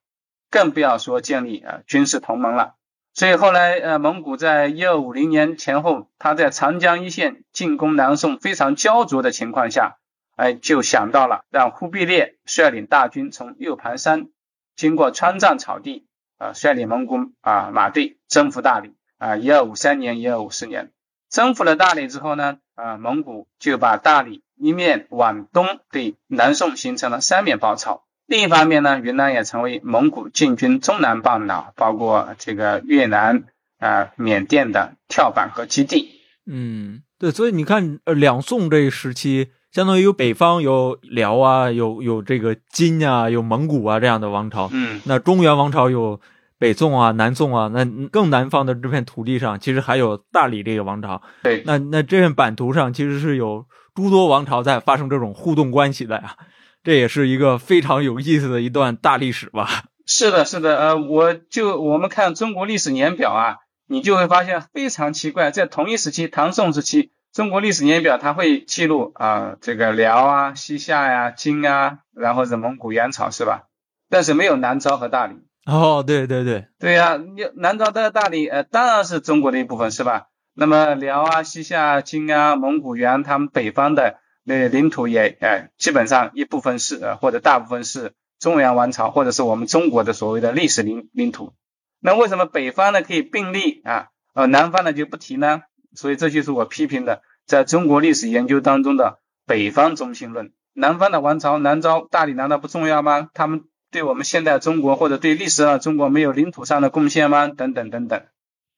[0.49, 2.75] 更不要说建立啊军事同盟了。
[3.13, 9.97] 所以后来呃，蒙古在一二五零年前后，他在长江一线进攻南宋非常焦灼的情况下。
[10.37, 14.27] 哎，就想到了让忽必烈率领大军从六盘山
[14.75, 19.37] 经过川藏草地，啊，率领蒙古啊马队征服大理啊。
[19.37, 20.91] 一二五三年、一二五四年，
[21.29, 28.03] 征服了大理之后呢，啊，蒙古就把大理一面往东对南宋形成了三面包抄。
[28.27, 33.43] 另一方面呢，云南也成为蒙古进军中南半岛，包括这个越南
[33.79, 36.09] 啊、缅甸的跳板和基地。
[36.45, 39.49] 嗯，对，所以你看，呃，两宋这一时期。
[39.71, 44.69] 相当于有北方有辽啊，有有这个金啊，有蒙古啊这样的王朝。
[44.71, 46.21] 嗯，那中原王朝有
[46.65, 51.21] 北宋啊、南宋啊，那更南方的这片土地上，其实还有大理这个王朝。
[51.43, 56.37] 对，那那这片版图上其实是有诸多王朝在发生这种互动关系的呀，
[56.83, 59.83] 这也是一个非常有意思的一段大历史吧。
[60.07, 67.11] 是的，是的，呃，我就我们看中国历史年表啊，你就会发现非常奇怪，在同一时期，唐宋时期。
[67.31, 73.65] 中国历史年表它会记录啊，这个辽啊、西夏呀、金啊，然后是蒙古、元朝是吧？
[74.09, 75.35] 但是没有南诏和大理。
[75.67, 80.27] 哦，对对对，对呀，你南诏的大理呃当然是中国的一部分是吧？
[80.53, 91.53] 那么辽啊、西夏、金啊、蒙古、元他们北方的那领土也呃基本上一部分是呃或者大部分是中原王朝或者是我们中国的所谓的历史领领土。
[91.99, 94.09] 那为什么北方呢可以并立啊？
[94.35, 95.63] 呃南方呢就不提呢？
[95.95, 100.53] 所以这就是我批评的，在中国历史研究当中的北方中心论。
[100.73, 103.29] 南方的王朝，南诏、大理难道不重要吗？
[103.33, 103.63] 他们
[103.95, 107.47] 对我们现代中国或者对历史上中国没有领土上的贡献吗？
[107.47, 108.21] 等等等等。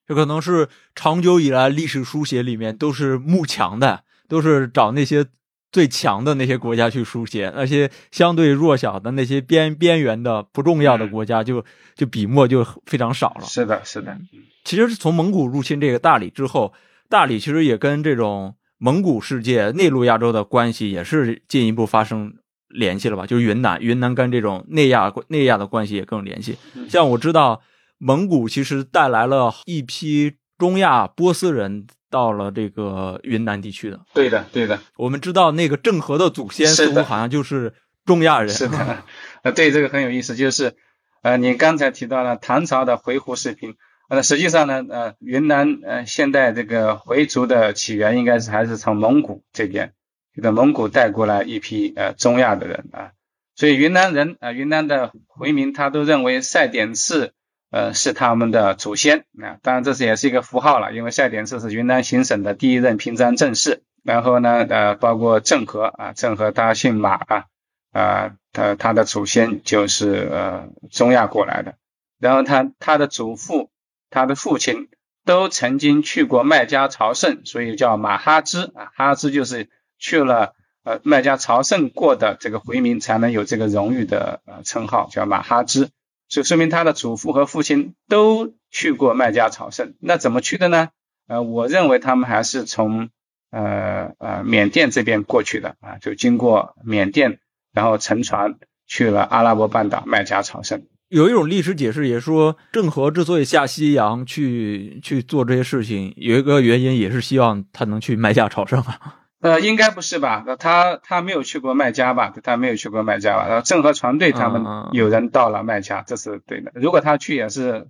[0.06, 5.26] 这可能是长久以来历史书写里面都是慕强的，都是找那些
[5.72, 13.48] 最强的那些国家去书写，那些相对弱小的那些边边缘的不重要的国家就就笔墨就非常少了。
[13.48, 14.16] 是的，是的。
[14.64, 16.72] 其实是从蒙古入侵这个大理之后。
[17.10, 22.34] 大理其实也跟这种蒙古世界、内陆亚洲的关系也是进一步发生
[22.70, 23.26] 联系了吧？
[23.26, 26.58] 就是云南，云南跟这种内亚、内亚的关系也更联系。
[26.90, 27.62] 像我知道，
[27.98, 34.00] 蒙古其实带来了一批中亚波斯人到了这个云南地区的。
[34.14, 34.80] 对的，对的。
[34.98, 37.74] 我们知道那个郑和的祖先似乎好像就是
[38.06, 38.50] 中亚人。
[38.50, 39.04] 是的，
[39.44, 40.76] 呃，对这个很有意思，就是
[41.22, 43.76] 呃，你刚才提到了唐朝的回鹘视频。
[44.10, 49.92] 那实际上呢，呃，云南呃现代这个回族的起源应该是还是从蒙古这边，
[50.38, 53.12] 这个蒙古带过来一批呃中亚的人啊，
[53.56, 57.34] 所以云南人啊，云南的回民他都认为赛典赤
[57.71, 63.82] 呃是他们的祖先啊，当然这是也是一个符号了，因为赛典赤是云南行省的第一任平章政事。
[64.04, 67.45] 然后呢，呃，包括郑和啊，郑和他姓马啊，
[67.91, 71.76] 啊，他他的祖先就是呃中亚过来的。
[72.19, 73.69] 然后他他的祖父、
[74.12, 74.88] 他的父亲
[75.26, 79.67] 都曾经去过麦加朝圣，所以叫马哈兹啊，哈兹就是
[80.00, 85.90] 去了呃麦加朝圣过的这个回民才能有这个荣誉的呃称号，叫马哈兹，
[86.30, 89.96] 所以说明他的祖父和父亲都去过麦加朝圣。
[90.00, 90.90] 那怎么去的呢？
[91.28, 93.10] 呃，我认为他们还是从
[93.52, 97.40] 呃呃，缅甸这边过去的啊，就经过缅甸，
[97.74, 98.56] 然后乘船
[98.88, 100.84] 去了阿拉伯半岛麦加朝圣。
[101.10, 109.17] 有一种历史解释也说，郑和之所以下西洋去去做这些事情，有一个原因也是希望他能去麦加朝圣啊。
[109.41, 110.43] 呃，应该不是吧？
[110.60, 112.34] 他他没有去过麦加吧？
[112.43, 113.47] 他没有去过麦加吧？
[113.47, 116.71] 然后郑和船队他们有人到了麦加，这是对的。
[116.76, 117.88] 如果他去也是。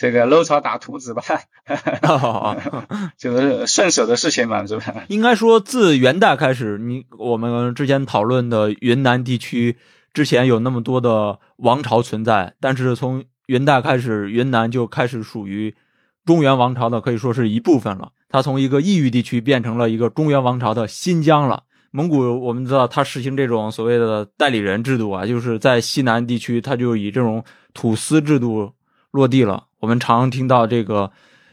[0.00, 1.24] 这个搂草打兔子吧，
[3.18, 4.94] 就是顺手的事情嘛，是吧？
[5.10, 9.76] 应该说，自元代开始，你我们之前讨论的云南地区
[10.12, 15.74] 之前有那么多的王朝存在，但是从元代开始，云南就开始属于
[16.24, 18.12] 中原王朝的，可以说是一部分了。
[18.28, 21.64] 它从一个异域地区变成了一个中原王朝的新疆了。
[21.90, 28.72] 蒙古我们知道，它实行这种所谓的代理人制度啊，就是在西南地区，它就以这种土司制度
[29.10, 29.64] 落地了。
[29.80, 31.10] 我们常听到这个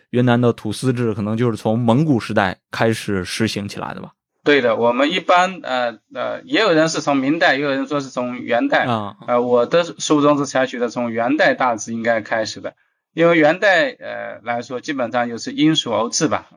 [0.10, 4.12] 云南的土司制，可能就是从蒙古时代开始实行起来的吧？
[4.44, 9.16] 对的，我们一般呃呃，也有人是从明代，也有人说是从元代啊。
[9.26, 12.76] 呃，我的书中是采取的从元代大致应该开始的，
[13.14, 16.48] 因为元代呃来说，基本上就是因属而治吧。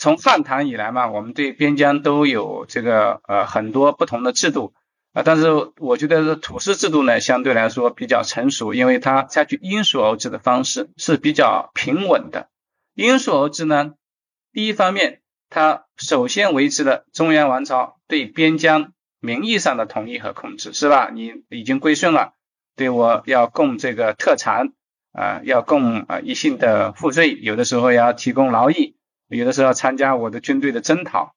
[0.00, 4.72] 从汉唐以来嘛，我们对边疆都有这个呃很多不同的制度。
[5.12, 12.48] 啊，但是我觉得土司制度呢，相对来说比较成熟，因为它采取因属而治的方式是比较平稳的。
[12.94, 13.92] 因属而治呢，
[14.54, 21.10] 第一方面，它首先维持了中原王朝对边疆名义上的统一和控制，是吧？
[21.12, 22.32] 你已经归顺了，
[22.74, 24.72] 对我要供这个特产
[25.12, 28.94] 啊，要供啊一性的赋税，有的时候要提供劳役，
[29.36, 31.34] 有的时候要参加我的军队的征讨，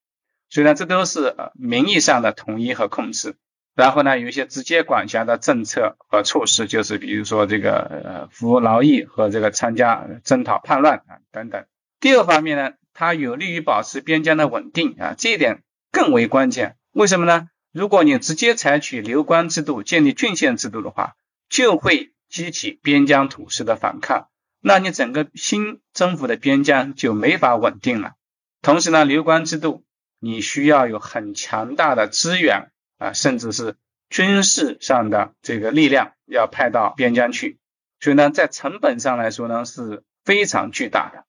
[0.49, 3.35] 所以呢，这都是名义上的统一和控制。
[3.75, 11.65] 然后呢，有一些直接管辖的政策和措施，就是比如说这个呃服劳役和这个参加征讨叛乱啊等等。
[11.99, 16.75] 第二方面呢，它有利于保持边疆的稳定啊，这一点更为关键。
[16.91, 17.47] 为什么呢？
[17.71, 21.15] 如果你直接采取流官制度、建立郡县制度的话，
[21.49, 24.27] 就会激起边疆土司的反抗，
[24.63, 28.13] 那你整个新征服的边疆就没法稳定了。
[28.61, 29.83] 同时呢，流官制度
[30.19, 32.69] 你需要有很强大的资源。
[32.99, 33.75] 啊，甚至是
[34.07, 37.59] 军事上的这个力量要派到边疆去，
[37.99, 41.25] 所以呢，在成本上来说呢是非常巨大的。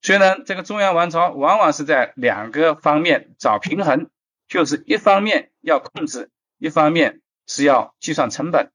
[0.00, 4.08] 所以呢，这个中原王朝往往是在两个方面找平衡，
[4.48, 8.70] 就是一方面要控制，一方面是要计算成本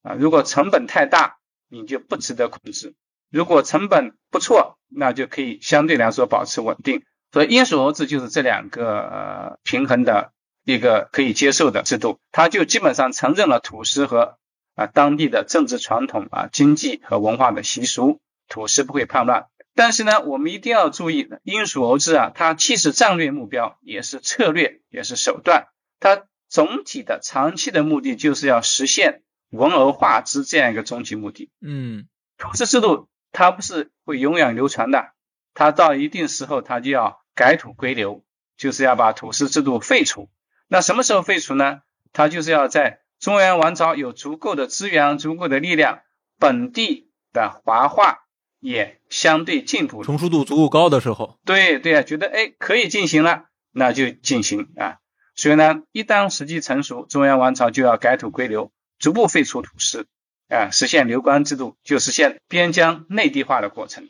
[0.00, 0.14] 啊。
[0.14, 1.36] 如果成本太大，
[1.68, 2.94] 你就不值得控制；
[3.30, 7.02] 如果成本不错，那就可以相对来说保持稳定。
[7.32, 10.32] 所以因属而治就是这两个呃平衡的。
[10.68, 14.36] 一个可以接受的制度，它就基本上承认了土司和
[14.74, 19.46] 啊当地的政治传统啊经济和文化的习俗，土司不会叛乱。
[19.76, 25.68] 但是呢，我们一定要注意，因属而治啊，它既是战略目标，也是策略，也是手段。
[26.00, 31.48] 它总体的长期的目的就是要实现文而化之这样一个终极目的。
[31.64, 32.08] 嗯，
[32.38, 35.12] 土司制度它不是会永远流传的，
[35.52, 38.24] 它到一定时候它就要改土归流，
[38.56, 40.30] 就是要把土司制度废除。
[40.68, 41.80] 那什么时候废除呢？
[42.14, 46.00] 它就是要在中原王朝有足够的资源、足够的力量，
[46.38, 48.20] 本地的华化
[48.58, 51.38] 也相对进步、成熟度足够高的时候。
[51.44, 54.96] 对对啊，觉得哎可以进行了，那就进行啊。
[55.34, 60.08] 所以呢，一旦时机成熟，中原王朝就要改土归流，逐步废除土司
[60.48, 64.08] 啊，实现流官制度，就实现边疆内地化的过程。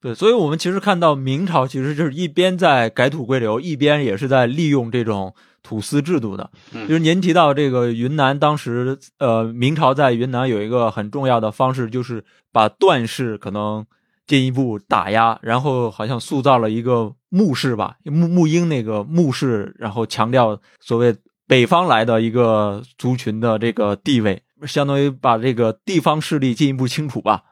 [0.00, 5.34] 对，所以我们其实看到明朝其实就是一边在改土归流，一边也是在利用这种。
[5.62, 13.84] 土司制度的，就是您提到这个云南，当时呃，明朝在云南有一个很重要的方式，就是把段氏可能
[14.28, 21.12] 进一步打压，然后好像塑造了一个穆氏吧，穆穆英那个穆氏，然后强调所谓
[21.48, 27.42] 北方来的一个族群的这个地位，相当于把这个地方势力进一步清除吧。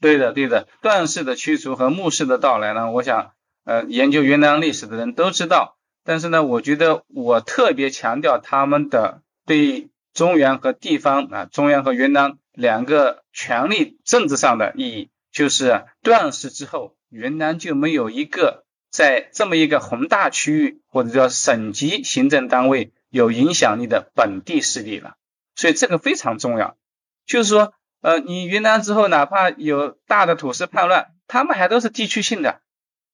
[0.00, 3.32] 对的，对的，段氏的驱除和穆氏的到来呢，我想
[3.64, 5.76] 呃，研究云南历史的人都知道。
[6.04, 25.14] 但是呢，我觉得我特别强调他们的对中原和地方啊，中原和云南两个权力政治上的意义，就是段氏之后，云南就没有一个在这么一个宏大区域或者叫省级行政单位有影响力的本地势力了。
[25.62, 26.76] 所以这个非常重要，
[27.24, 32.62] 就是说，呃，你云南之后，哪怕有大的土司叛乱，他们还都是地区性的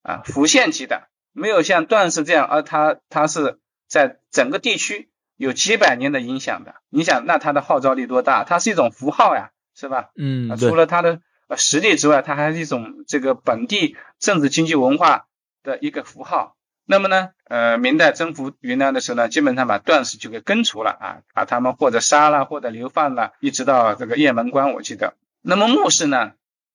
[0.01, 5.11] 啊，府县级的，没有像段氏这样，而他他是在整个地区。
[5.35, 8.43] 有几百年的影响的，你想，那它的号召力多大？
[8.43, 10.09] 它是一种符号呀，是吧？
[10.17, 11.21] 嗯，除了它的
[11.55, 15.27] 实力之外，它还是一种这个本地政治经济文化
[15.63, 16.57] 的一个符号。
[16.91, 25.13] 那么呢，呃，明代征服云南的时候呢，基本上把段氏就给根除了啊，把他们或者杀了，或者流放了，一直到这个雁门关，我记得。
[25.43, 26.31] 那么穆氏呢，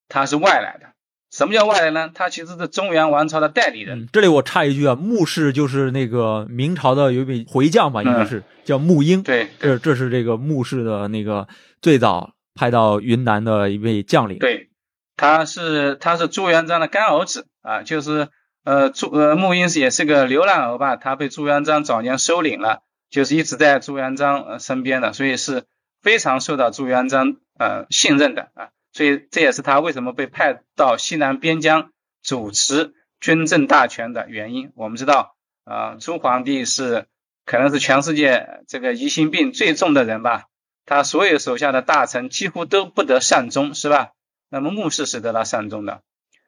[0.09, 0.95] 他是外来的。
[1.33, 2.13] 什么叫外来呢？
[2.15, 4.09] 他其实是中原王朝的代理人。
[4.13, 9.25] 这里我插一句啊，穆氏就是那个明朝的有一位回将吧，应该是叫穆英。
[9.25, 11.49] 对，这这是这个穆氏的那个
[11.83, 14.39] 最早派到云南的一位将领。
[14.39, 14.71] 对，
[15.17, 18.29] 他是他是朱元璋的干儿子啊，就是
[18.65, 25.65] 呃朱呃穆英是也是个流浪儿吧，他被朱元璋早年收领了，就是一直在朱元璋身边的，所以是
[26.03, 28.71] 非常受到朱元璋呃信任的啊。
[28.93, 31.91] 所以这也是他为什么被派到西南边疆
[32.23, 34.73] 主持军政大权的原因。
[34.77, 35.35] 我们知道，
[35.65, 37.07] 啊，朱皇帝是
[37.45, 40.45] 可能是全世界这个疑心病最重的人吧，
[40.87, 44.13] 他所有手下的大臣几乎都不得善终，是吧？
[44.49, 46.03] 那么穆氏是得到善终的，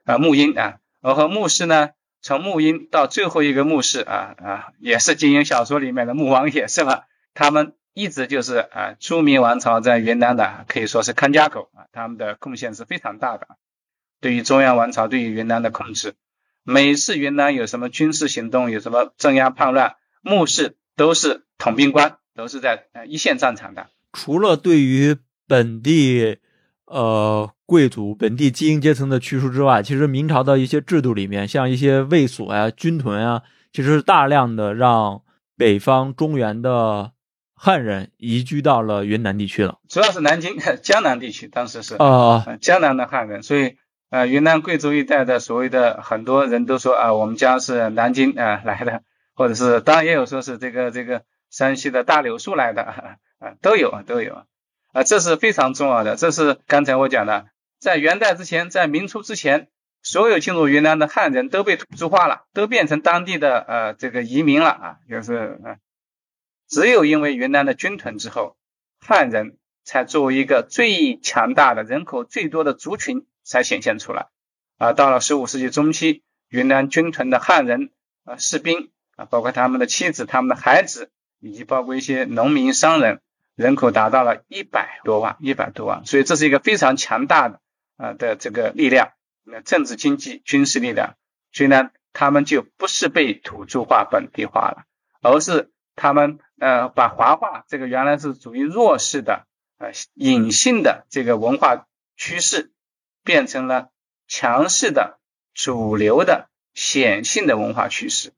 [0.04, 1.90] 啊，穆英啊，而和穆氏呢，
[2.26, 7.06] 从穆英到最后一个穆氏啊啊，也是金庸小说里面的穆王爷，是吧？
[7.34, 7.74] 他们。
[7.98, 13.48] 一直就是啊，朱明王朝在云南的可以说是看家狗啊，他们的贡献是非常大的。
[14.20, 16.12] 对于中央王朝对于云南的控制，
[16.62, 23.86] 每次云南有什么军事行动，有什么镇压叛乱，穆氏都是统兵官，都是在呃一线战场的。
[24.12, 25.16] 除了对于
[25.48, 26.36] 本地
[26.86, 35.22] 呃贵族、本地精英阶层的驱除之外，其实明朝的一些制度里面，像一些卫所啊、军屯啊，其实是大量的让
[35.56, 37.12] 北方中原的。
[37.58, 43.76] 汉人移居到了云南地区了，主要是南京、 江南地区，当时是啊，江南的汉人，所以
[44.10, 49.00] 呃，云南贵州一带的所谓的很多人都说啊，我们家是南京啊来的，
[49.34, 52.82] 或者是当然也有说是这个这个山西的大柳树来的
[53.40, 54.42] 啊，都有都有
[54.96, 59.68] 啊，这是非常重要的，这是刚才我讲的，在元代之前，在明初之前，
[60.00, 65.76] 所有进入云南的汉人都被土著化了，都变成当地的呃这个移民了啊，就是啊。
[66.66, 68.56] 只有因为云南的军屯之后，
[68.98, 74.28] 汉人才作为一个最强大的人口最多的族群才显现出来。
[74.78, 77.90] 啊，到了十五世纪中期，云南军屯的汉人
[78.24, 83.20] 啊士兵啊，包括他们的妻子、他们的孩子，以及包括一些农民、商人，
[83.56, 86.06] 人口达到了一百多万，一百多万。
[86.06, 87.60] 所以这是一个非常强大的
[87.96, 91.16] 啊的这个力量，那政治、经济、军事力量。
[91.50, 94.84] 所以呢，他们就不是被土著化、本地化了，
[95.20, 95.72] 而是。
[95.98, 99.46] 他们呃把华化这个原来是属于弱势的
[99.78, 101.86] 呃隐性的这个文化
[102.18, 102.70] 趋势，
[103.24, 103.88] 变成了
[104.28, 105.18] 强势的
[105.54, 108.34] 主流的显性的文化趋势。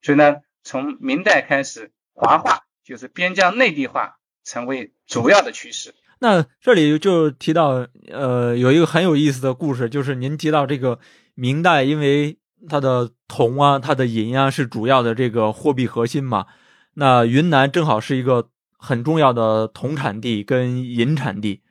[0.00, 5.94] 所以呢，从明代开始，华化就是边疆内地化成为主要的趋势。
[6.20, 10.98] 那这里就提到呃有一个很有意思的故事，就是您提到这个
[11.34, 12.38] 明代，因为
[12.68, 16.46] 它的铜啊、它的银啊是主要的这个货币核心嘛。
[16.94, 21.62] 那云南正好是一个很重要的铜产地跟银产地。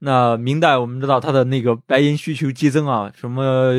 [0.00, 3.74] 那明代我们知道它的那个白银需求激增啊，什么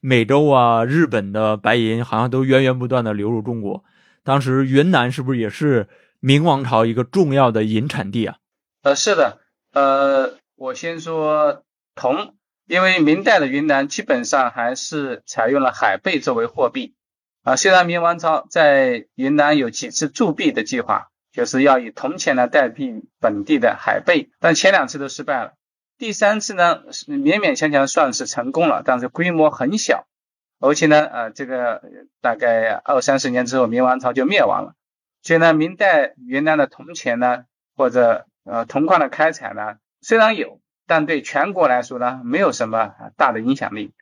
[0.00, 3.82] 美洲啊、日本的白银好像都源源不断的流入中国。
[4.24, 5.88] 当时云南是不是也是
[6.20, 8.36] 明王朝一个重要的银产地啊？
[8.82, 9.40] 呃，是的。
[9.72, 11.64] 呃，我先说
[11.94, 12.34] 铜，
[12.66, 16.94] 因为明代的云南基本上还是采用了海贝作为货币。
[17.42, 25.54] 啊，虽然明王朝在云南有几次铸币的计划，就是要以铜钱来代替本地的海贝，但前两次都失败了。
[25.96, 30.06] 第三次呢，勉勉强强算是成功了，但是规模很小，
[30.58, 31.82] 而且呢，呃，这个
[32.20, 34.74] 大概二三十年之后，明王朝就灭亡了。
[35.22, 37.44] 所以呢，明代云南的铜钱呢，
[37.76, 43.92] 或者呃铜矿的开采呢，虽然有，但对全国来说呢，没有什么大的影响力。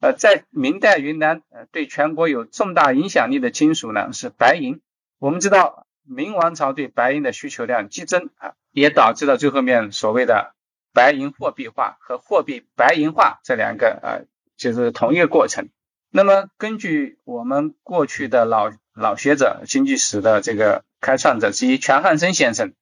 [0.00, 4.80] 呃，在明代云南，呃，对全国有重大影响力的金属呢是白银。
[5.18, 10.54] 我们知道，明王朝对白银的需求量激增啊，也导致了最后面所谓的
[10.94, 14.26] 白银货币化和货币白银化这两个呃，
[14.56, 15.68] 就是同一个过程。
[16.10, 22.72] 那么，根据我们过去的老老学者、经济史的这个开创者之一全汉生先生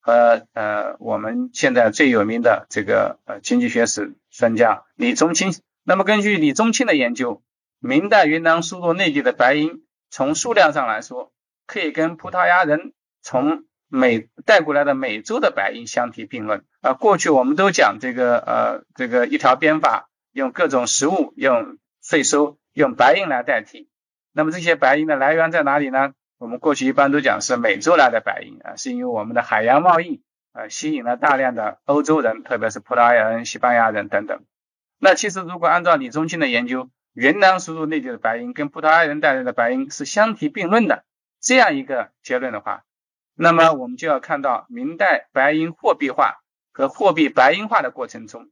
[0.00, 5.54] 和呃我们现在最有名的这个呃经济学史专家李宗清。
[5.82, 7.42] 那么根据李宗清的研究，
[7.78, 11.32] 明代云南输入内地的白银，从数量上来说，
[11.66, 16.64] 可以跟葡萄牙人从美带过来的美洲的白银相提并论。
[16.82, 23.88] 啊，过去我们都讲这个呃这个一条鞭法，用各种食物、用税收、用白银来代替。
[24.32, 26.12] 那么这些白银的来源在哪里呢？
[26.36, 30.22] 我们过去一般都讲是美洲来的白银啊，是因为我们的海洋贸易
[30.52, 34.44] 啊吸引了大量的欧洲人，特别是葡萄牙人、西班牙人等等。
[34.98, 41.04] 那其实如果按照李宗庆的研究，云南输入内地的白银跟葡萄牙人带来的白银是相提并论的
[41.40, 42.82] 这样一个结论的话，
[43.34, 48.50] 那么我们就要看到明代白银货币化和货币白银化的过程中，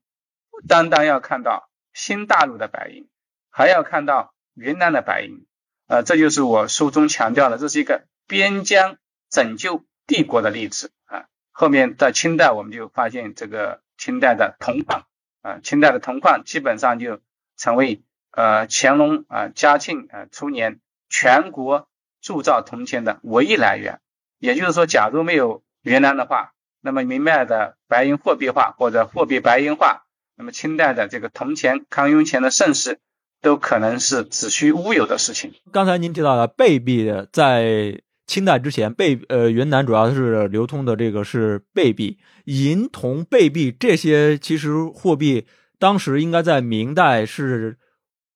[0.50, 3.08] 不单单要看到新大陆的白银，
[3.53, 5.46] 还要看到云南的白银。
[5.86, 8.96] 呃，这就是我书中强调的，这是一个边疆
[9.28, 11.26] 拯救帝国的例子啊。
[11.50, 15.05] 后面在清代，我们就发现这个清代的铜矿
[15.42, 17.20] 啊，清代的铜矿基本上就
[17.59, 20.80] 成为呃乾隆啊嘉庆啊初年
[21.11, 21.88] 全国
[22.22, 24.00] 铸造铜钱的唯一来源。
[24.38, 32.98] 也就是说，假如没有云南的话，那么明代的白银货币化或者货币白银化，那么清代的这个铜钱、康雍钱的盛世。
[33.43, 35.53] 都可能是子虚乌有的事情。
[35.72, 45.45] 刚才您提到了贝币，在清代之前，贝呃云南主要是流通的这个是贝币、银、铜、贝币这些，其实货币
[45.78, 47.76] 当时应该在明代是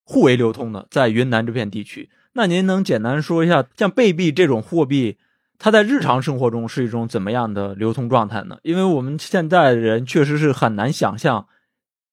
[0.02, 2.10] 互为流通的，在云南这片地区。
[2.32, 5.16] 那您能简单说一下，像贝币这种货币，
[5.56, 8.58] 它在日常生活中是一种怎么样的流通状态呢？
[8.62, 11.46] 因为我们现在人确实是很难想象，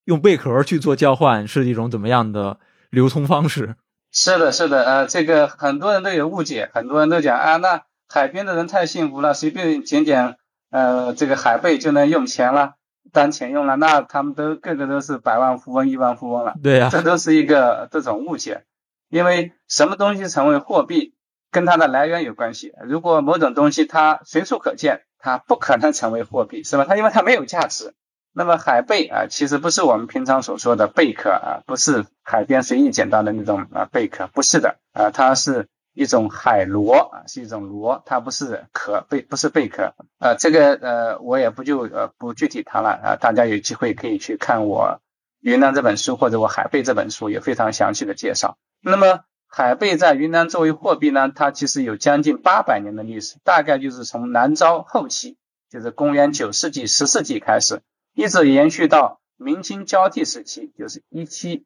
[0.05, 2.59] 用贝壳去做交换是一种怎么样的。
[2.93, 3.75] 流通方式
[4.11, 10.37] 是的，是的，呃，这个很多人都有误解，很多人都讲啊，那海边的人太幸福了，随便捡捡
[10.69, 12.75] 呃这个海贝就能用钱了，
[13.11, 16.53] 当钱用了，那他们都个个都是百万富翁、亿万富翁了。
[16.61, 18.65] 对呀，这都是一个这种误解，
[19.09, 21.15] 因为什么东西成为货币，
[21.49, 22.73] 跟它的来源有关系。
[22.83, 26.85] 如果某种东西它随处可见，它不可能成为货币，是吧？
[26.87, 27.95] 它因为它没有价值。
[28.35, 40.33] 那么海贝啊，其实不是我们平常所说的贝壳啊，不是海边随意捡到的那种啊贝壳，不是的啊，它是一种海螺啊，是一种螺，它不是壳贝，不是贝壳啊。
[40.33, 44.99] 这个呃，我也不就呃不具体谈了啊，大家有机会可以去看我
[45.39, 48.57] 云南这本书或者我海贝这本书，有非常详细的介绍。
[48.81, 55.37] 那么海贝在云南作为货币呢，它其实有将近八百年的历史，大概就是从南诏后期，
[55.69, 57.81] 就是公元九世纪、十世纪开始。
[58.13, 61.65] 一直延续到明清交替时期，就是一七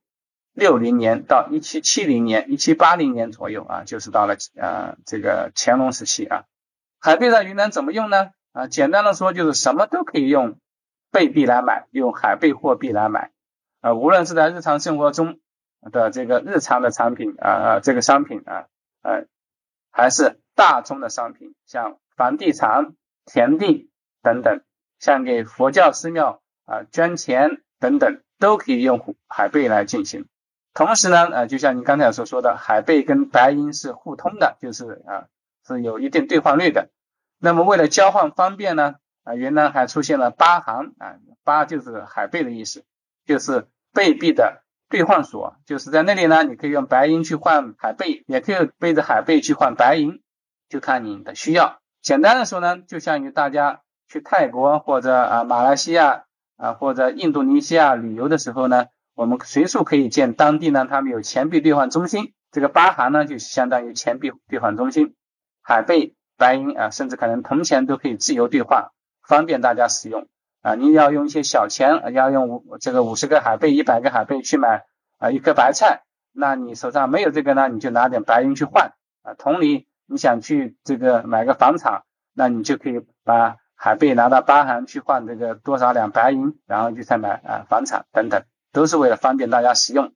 [0.53, 6.45] 六零年到一七七零年、一七八零年左右啊，就是到了呃这个乾隆时期啊。
[6.99, 8.31] 海贝在云南怎么用呢？
[8.53, 10.57] 啊，简单的说就是什么都可以用
[11.11, 13.31] 贝币来买，用海贝货币来买
[13.81, 15.39] 啊，无论是在日常生活中
[15.91, 18.65] 的这个日常的产品啊啊这个商品啊
[19.03, 19.25] 呃，
[19.91, 22.95] 还是大宗的商品，像房地产、
[23.25, 23.91] 田地
[24.23, 24.61] 等等。
[24.99, 30.25] 像给佛教寺庙啊捐钱等等，都可以用海贝来进行。
[30.73, 35.25] 同时呢，呃，就像您刚才所说的，海贝跟白银是互通的，就是啊
[35.65, 36.89] 是有一定兑换率的。
[37.39, 42.83] 那么为了交换方便呢，啊，云南还出现了八行啊，八就是海贝的意思，
[43.25, 50.21] 就是贝币的兑换所，就是在那里呢，你可以用白银去换海贝，也可以背着海贝去换白银，
[50.69, 51.79] 就看你的需要。
[52.01, 53.81] 简单的说呢，就像于大家。
[54.07, 56.23] 去泰国或者啊马来西亚
[56.55, 58.85] 啊或者印度尼西亚旅游的时候呢，
[59.15, 65.13] 我们随处可以见当地呢他们有钱币兑换中心，这个巴行呢就相当于钱币兑换中心，
[65.61, 68.91] 海贝、白银啊甚至可能铜钱都可以自由兑换，
[69.27, 70.27] 方便大家使用
[70.61, 70.75] 啊。
[70.75, 74.85] 你要用一些小钱，要用五这个五十个海贝、一百个海贝去买
[75.17, 78.93] 啊一颗白菜，那你手上没有这个呢，你就拿点白银去换
[79.23, 79.33] 啊。
[79.37, 82.03] 同理，你想去这个买个房产，
[82.33, 83.57] 那你就可以把。
[83.79, 90.13] 海贝拿到巴行去换这个多少两白银，然后去再买啊房产等等，都是为了方便大家使用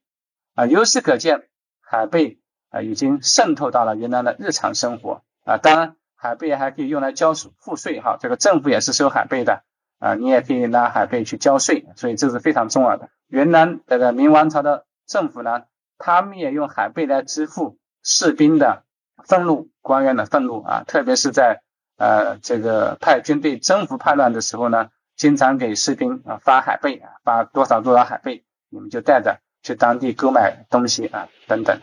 [0.56, 0.66] 啊。
[0.66, 1.48] 由此可见，
[1.80, 2.40] 海贝
[2.70, 5.58] 啊已经渗透到了云南的日常生活啊。
[5.58, 9.62] 当然，海贝还可以用来交赋税哈，这个政府也是收海贝的
[10.00, 13.10] 啊，你也可以拿海贝去交税，所以这是非常重要的。
[13.28, 15.62] 云南这个明王朝的政府呢，
[15.98, 18.82] 他们也用海贝来支付士兵的
[19.24, 21.62] 俸禄、官员的俸禄啊，特别是在。
[22.02, 31.78] 呃，这个派军队征服叛乱的时候呢，经常给士兵啊发海贝啊，发多少多少海贝，你们就带着去当地购买东西啊，等等。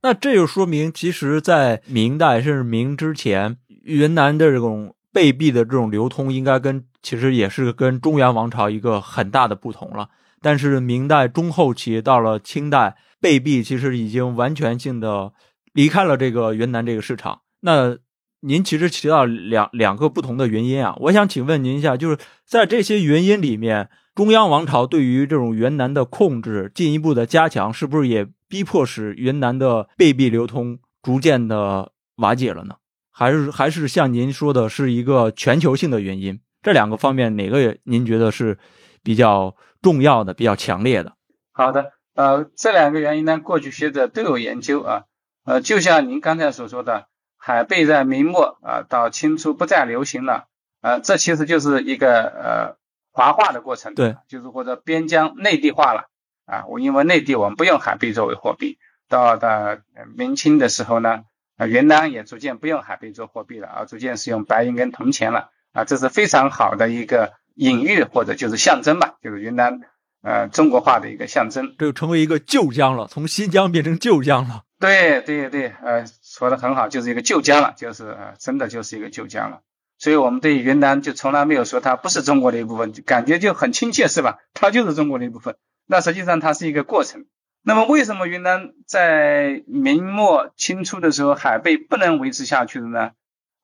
[0.00, 10.08] 那这就说明，其实，在明代甚至明之前，云南的这种贝币的这种流通，应该跟其实也是跟中原王朝一个很大的不同了。
[10.40, 15.34] 但是明代中后期到了清代，贝币其实已经完全性的
[15.74, 17.42] 离开了这个云南这个市场。
[17.60, 17.98] 那
[18.42, 32.76] 您其实提到两两个不同的原因啊，我想请问您一下，就是在这些原因里面，中央王朝对于这种云南的控制进一步的加强，是不是也逼迫使云南的贝币流通逐渐的瓦解了呢？
[33.10, 36.40] 还是还是像您说的是一个全球性的原因？
[36.62, 38.58] 这两个方面哪个您觉得是
[39.02, 41.12] 比较重要的、比较强烈的？
[41.52, 45.02] 好的，呃，这两个原因呢，过去学者都有研究啊，
[45.44, 47.08] 呃，就像您刚才所说的。
[47.42, 50.44] 海贝在明末啊到清初不再流行了，
[50.82, 52.76] 呃，这其实就是一个呃
[53.12, 56.10] 华化的过程，对，就是或者边疆内地化了
[56.44, 56.66] 啊。
[56.68, 58.76] 我因为内地我们不用海贝作为货币，
[59.08, 59.80] 到的
[60.14, 61.22] 明清的时候呢，
[61.56, 69.80] 啊云南也逐渐不用海贝做货币了，而逐渐使用白银跟铜钱了啊，这是非常好的一个隐喻或者就是象征吧，就是云南
[70.22, 74.64] 呃中国化的一个象征，这就成为一个旧疆了，从新疆变成旧疆了。
[74.80, 79.60] 对对对，呃，说的很好，就是一个旧疆了，就是呃，真的就是一个旧疆了。
[79.98, 84.38] 所以，我们对云南就从来没有说它不是中国的一部分，感觉就很亲切，是吧？
[84.54, 85.56] 它就是中国的一部分。
[85.84, 87.26] 那实际上它是一个过程。
[87.62, 93.10] 那么，为什么云南在明末清初的时候海贝不能维持下去的呢？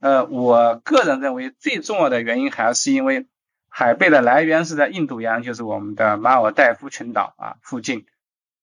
[0.01, 3.25] 呃，我个人认为最重要的原因还是因为
[3.71, 8.05] 海贝的来源是在印度洋，就是我们的马尔代夫群岛啊附近。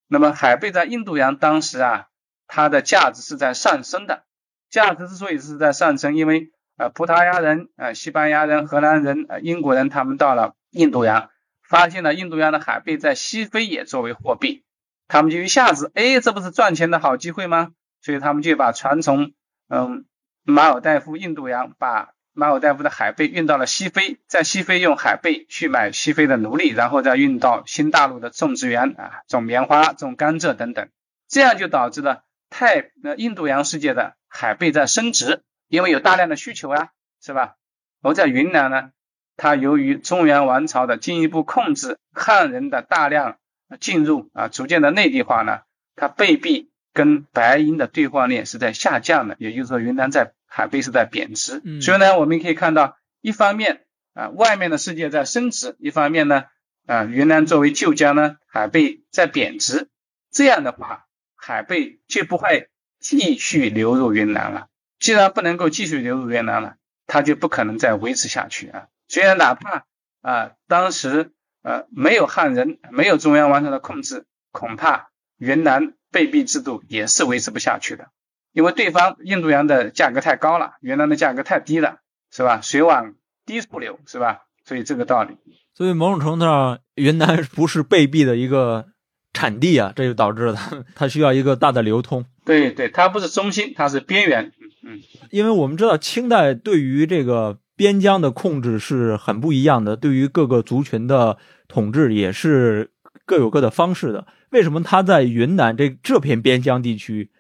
[0.08, 2.10] 那么，海贝在印度洋当时啊。
[2.56, 4.26] 它的价值是在上升的，
[4.70, 11.32] 价值之所以是在上升，因为呃葡萄牙人、呃西班牙人、荷兰人、呃英国人他们到了印度洋，
[11.68, 14.64] 发现了印度洋的海贝在西非也作为货币，
[15.08, 17.72] 他们就一下子，哎，这不是赚钱的好机会吗？
[18.04, 19.32] 所以他们就把船从
[19.68, 20.06] 嗯
[20.44, 30.88] 马尔代夫、印度洋把马尔代夫的海贝运到了西非，在西非用海贝去买西非的奴隶，然后再运到新大陆的种植园啊，种棉花、种甘蔗等等，
[31.28, 32.24] 这样就导致了。
[32.54, 36.90] 太呃印度洋世界的海贝在升值，因为有大量的需求啊，
[37.20, 37.56] 是吧？
[38.04, 38.92] 而在云南呢，
[39.36, 43.38] 它由于中原王朝的进一步控制，汉人的大量
[43.80, 45.62] 进入啊，逐渐的内地化呢，
[45.96, 51.60] 它贝币跟白银的兑换率是在下降的，也就是说云南在海贝是在贬值。
[51.82, 56.44] 所以呢，我们可以看到，一方面啊，外面的世界在升值，一方面呢
[56.86, 59.90] 啊，云南作为旧疆呢，海贝在贬值，
[60.30, 61.08] 这样的话。
[61.46, 62.70] 海贝就不会
[63.02, 64.68] 继续流入云南了。
[64.98, 66.76] 既然不能够继续流入云南了，
[67.06, 68.88] 它就不可能再维持下去啊。
[69.10, 69.84] 虽然哪怕
[70.22, 78.08] 啊当时呃没有汉人，没有中央王朝的控制，恐怕云南贝币制度也是维持不下去的。
[78.54, 81.98] 因为对方印度洋的价格太高了，云南的价格太低了，
[82.32, 82.62] 是吧？
[82.62, 83.16] 水往
[83.46, 84.44] 低处流，是吧？
[84.64, 85.38] 所以这个道理。
[85.74, 88.93] 所以某种程度上，云南不是贝币的一个。
[89.34, 92.24] 产地啊，这就导致了它它需要一个大的流通。
[92.46, 94.52] 对对，它不是中心，它是边缘。
[94.84, 102.92] 嗯，因为我们知道清代对于这个边疆的控制是很不一样的，对于各个族群的统治也是
[103.26, 104.28] 各有各的方式的。
[104.52, 107.32] 为什么他在云南这这片边疆地区，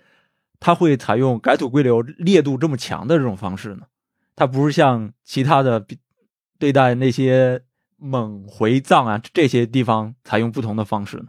[0.59, 3.83] 他会采用改土归流、烈度这么强的这种方式呢？
[4.35, 5.85] 他不是像其他的
[6.57, 7.61] 对待那些
[7.97, 11.25] 蒙回藏啊这些地方采用不同的方式呢？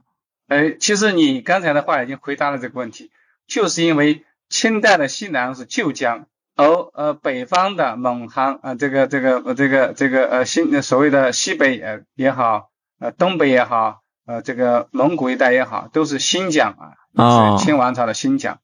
[0.46, 3.10] 哎，其实你刚才的话已经回答了这个问题，
[3.46, 12.70] 就是因为清代的西南是旧疆，而呃北方的蒙杭啊，这个这个呃这个这个呃新所谓的西北呃也好，
[13.00, 16.74] 呃东北也好，呃这个蒙古一带也好，都是新疆
[17.14, 18.60] 啊，是清王朝的新疆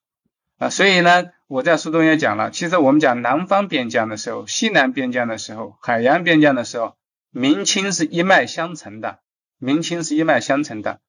[0.59, 6.97] 啊，所以呢，我在书中也讲了，其实我们讲南方边疆的时候，西南边疆的时候，海洋边疆的时候，
[7.31, 9.21] 明清是一脉相承的，
[9.59, 11.01] 明清是一脉相承的。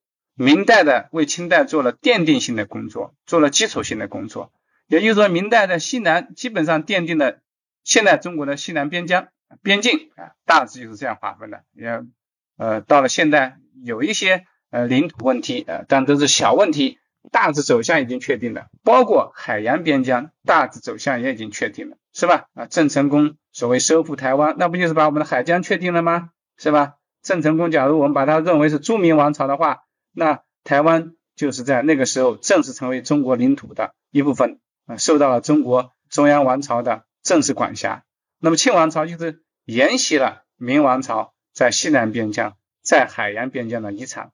[0.42, 4.52] 明代的为清代做了奠定性的工作，做了基础性的工作，
[4.88, 7.40] 也就是说，明代的西南基本上奠定了
[7.84, 9.28] 现代中国的西南边疆
[9.62, 11.62] 边境啊，大致就是这样划分的。
[11.74, 12.04] 也
[12.58, 16.98] 呃，到了现代有一些呃领土问题呃，但都是小问题，
[17.32, 18.66] 大致走向已经确定了。
[18.84, 22.46] 包括海洋边疆，大致走向也已经确定了，是吧？
[22.56, 26.30] 啊，郑成功所谓收复台湾，那不就是把我们的海疆确定了吗？
[26.58, 26.96] 是吧？
[27.22, 29.84] 郑成功假如我们把他认为是朱明王朝的话。
[30.14, 38.04] 那台湾就是在那个时候正式成为中国领土的一部分啊，受到了中国中央王朝的正式管辖。
[38.40, 44.32] 那么清王朝就是沿袭了明王朝在西南边疆、在海洋边疆的遗产，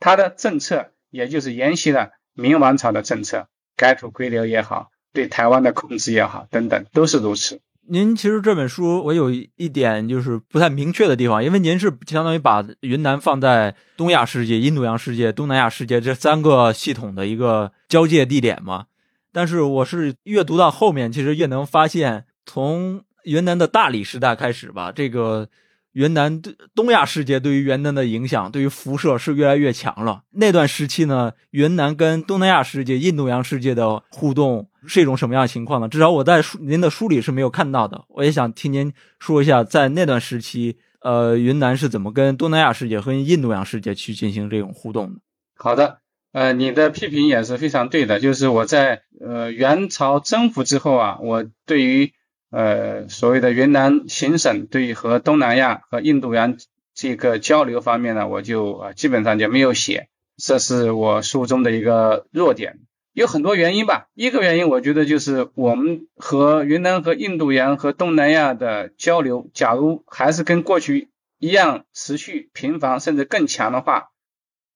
[0.00, 7.60] 它的政策也就是沿袭了明王朝的政策，改土归流也好，对台湾的控制也好，等等都是如此。
[7.88, 18.86] 您其实这本书我有一点就是不太明确的地方，因为您是相当于把云南放在东亚世界、印度洋世界、东南亚世界这三个系统的一个交界地点嘛。
[19.32, 25.48] 但是我是越读到后面，其实越能发现，从云南的大理时代开始吧，这个。
[25.94, 30.24] 云南对东亚世界对于云南的影响，对于辐射是越来越强了。
[30.32, 35.88] 那段时期呢，云南跟东南亚世界、印度洋世界的互动是一种什么样的情况呢？
[35.88, 38.04] 至少我在书您的书里是没有看到的。
[38.08, 45.20] 我也想听您说一下，在那段时期，呃，云南是怎么跟东南亚世界和印度洋世界去进行这种互动的？
[45.56, 45.98] 好的，
[46.32, 52.12] 呃，你的批评也是非常对的，就是我在呃元朝征服之后啊，我对于。
[52.50, 56.56] 呃，所谓的云南行省对于和东南亚和印度洋
[56.94, 60.06] 这个交流方面呢，我就啊基本上就没有写，
[60.36, 62.78] 这是我书中的一个弱点。
[63.14, 74.10] 有很多原因吧，一个原因我觉得就是我们和云南和印度洋和东南亚的交流，假如还是跟过去一样持续频繁甚至更强的话，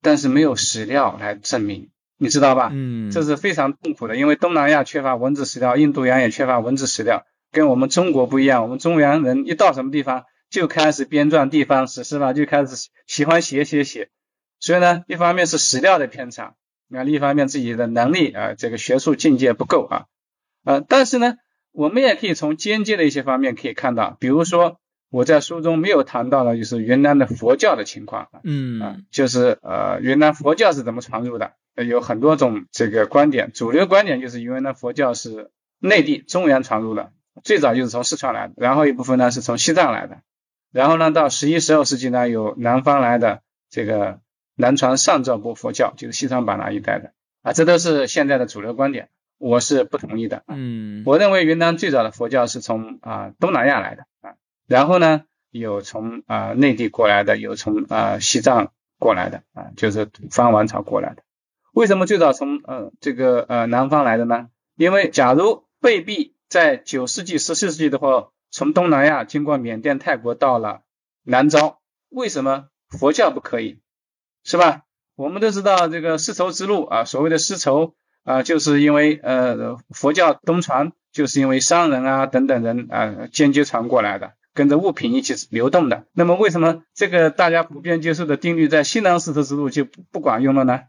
[0.01, 2.71] 但是没有史料来证明，你知道吧？
[2.73, 7.25] 嗯，这是非常痛苦的，因为东南亚缺乏文字史料，印度洋也缺乏文字史料。
[7.51, 12.33] 跟我们中国不一样，我们中原人一到什么地方就开始编撰地方史是吧？
[12.33, 14.11] 就开始喜欢写写写。
[14.61, 16.55] 所以呢，一方面是史料的偏差，
[16.89, 20.07] 那另一方面自己的能力啊，这个学术境界不够啊。
[20.65, 21.37] 呃，但是呢，
[21.73, 24.79] 我们也可以从间接的一些方面可以看到，比如说
[25.11, 28.29] 我在书中没有谈到的，就是云南的佛教的情况。
[28.43, 31.53] 嗯，啊，就是呃，云南佛教是怎么传入的？
[31.77, 37.13] 有很多种这个观点，主流观点就是云南佛教是内地中原传入的。
[37.45, 40.23] 最早就是从四川来的，然后一部分呢是从西藏来的，
[40.73, 44.19] 然后呢到十一、十二世纪呢有南方来的这个
[44.59, 50.43] 南传上座部佛教，就是西双版纳一带的啊，这都是现在的主流观点，我是不同意的。
[50.49, 54.35] 嗯，我认为云南最早的佛教是从啊东南亚来的啊，
[54.67, 61.23] 然后呢有从啊内地过来的，有从啊西藏过来的啊，就是方王朝过来的。
[61.73, 64.49] 为什么最早从呃这个呃南方来的呢？
[64.77, 66.35] 因为假如贝币。
[66.51, 70.81] 在九世纪、十四世纪的话，从东南亚经过缅甸、泰国到了
[71.23, 73.81] 南诏，为什么佛教不可以？
[74.49, 74.81] 是吧？
[75.15, 77.95] 我们都知道这个丝绸之路啊，所谓的丝绸
[78.25, 86.07] 啊，就是因为呃佛教东传，就是因为商人啊等等人啊间接传过来的，跟着物品一起流动的。
[86.13, 90.81] 那么为什么这个大家普遍接受的定律在西南丝绸之路就不不管用了呢？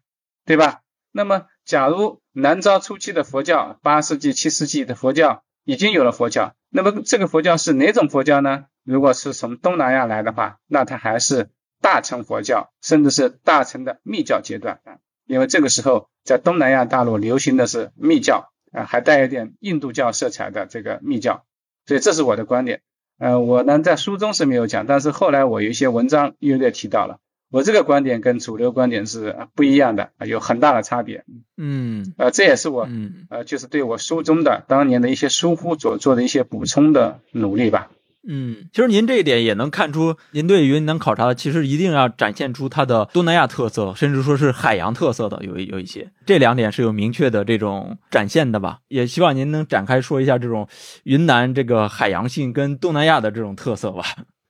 [0.46, 0.80] 对吧？
[1.12, 5.44] 那么假如南诏初期的佛教，八世纪、七世纪的佛教。
[5.66, 8.66] 已经有了佛教，那么这个佛教是哪种佛教呢？
[8.84, 11.52] 如果是从东南亚来的话，那它还是
[11.82, 14.98] 大乘佛教，甚至是大乘的密教阶段啊。
[15.26, 21.44] 因为这个时候在东南亚大陆流行的是密教啊，还带一点印度教色彩的这个密教，
[21.86, 22.82] 所以这是我的观点。
[23.20, 27.20] 呃，我呢在书中是没有讲，但是后来我有一些文章略略提到了。
[27.52, 31.26] 我这个观点跟主流观点是不一样的，有很大的差别。
[31.58, 32.88] 嗯，呃，这也是我，
[33.32, 37.90] 呃，就是对我书中的当年的一些疏忽所做的一些补充的努力吧。
[38.28, 48.80] 嗯，其实您这一点也能看出，您对云南考察的其实一定要展现出它的东南亚特色，甚至说是海洋特色的有有一些，这两点是有明确的这种展现的吧？
[48.90, 50.68] 也希望您能展开说一下这种
[51.04, 54.04] 云南这个海洋性跟东南亚的这种特色吧。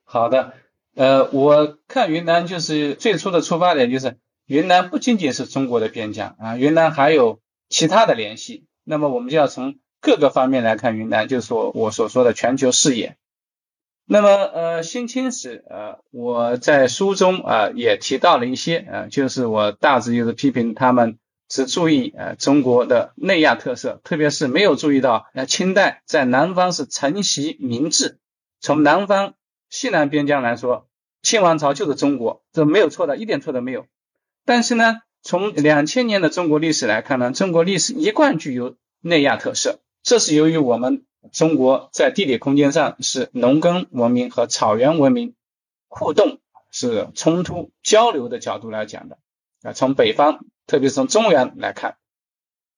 [0.04, 0.54] 好的。
[0.96, 4.18] 呃，我看云南就是最初的出发点就是
[4.48, 7.40] 云南不仅仅是中国的边疆啊，云南还有
[7.70, 8.66] 其他的联系。
[8.84, 13.16] 那么我们就要从各个方面来看云南，就是我我所说的全球视野。
[14.12, 28.18] 那么呃，新清史呃，我在书中啊也提到了一些呃，就是我大致就是批评他们只注意呃中国的内亚特色，特别是没有注意到呃清代在南方是承袭明制，
[28.60, 29.36] 从南方
[29.70, 30.88] 西南边疆来说。
[31.22, 33.86] 清王朝就是中国，这没有错的，一点错都没有。
[34.44, 45.36] 但是呢，从两千年的中国历史来看呢，中国历史一贯具有内亚特色，这是由于我们中国在地理空间上是农耕文明和草原文明
[45.88, 46.40] 互动
[46.72, 49.18] 是冲突交流的角度来讲的
[49.64, 49.74] 啊。
[49.74, 51.98] 从北方，特别是从中原来看，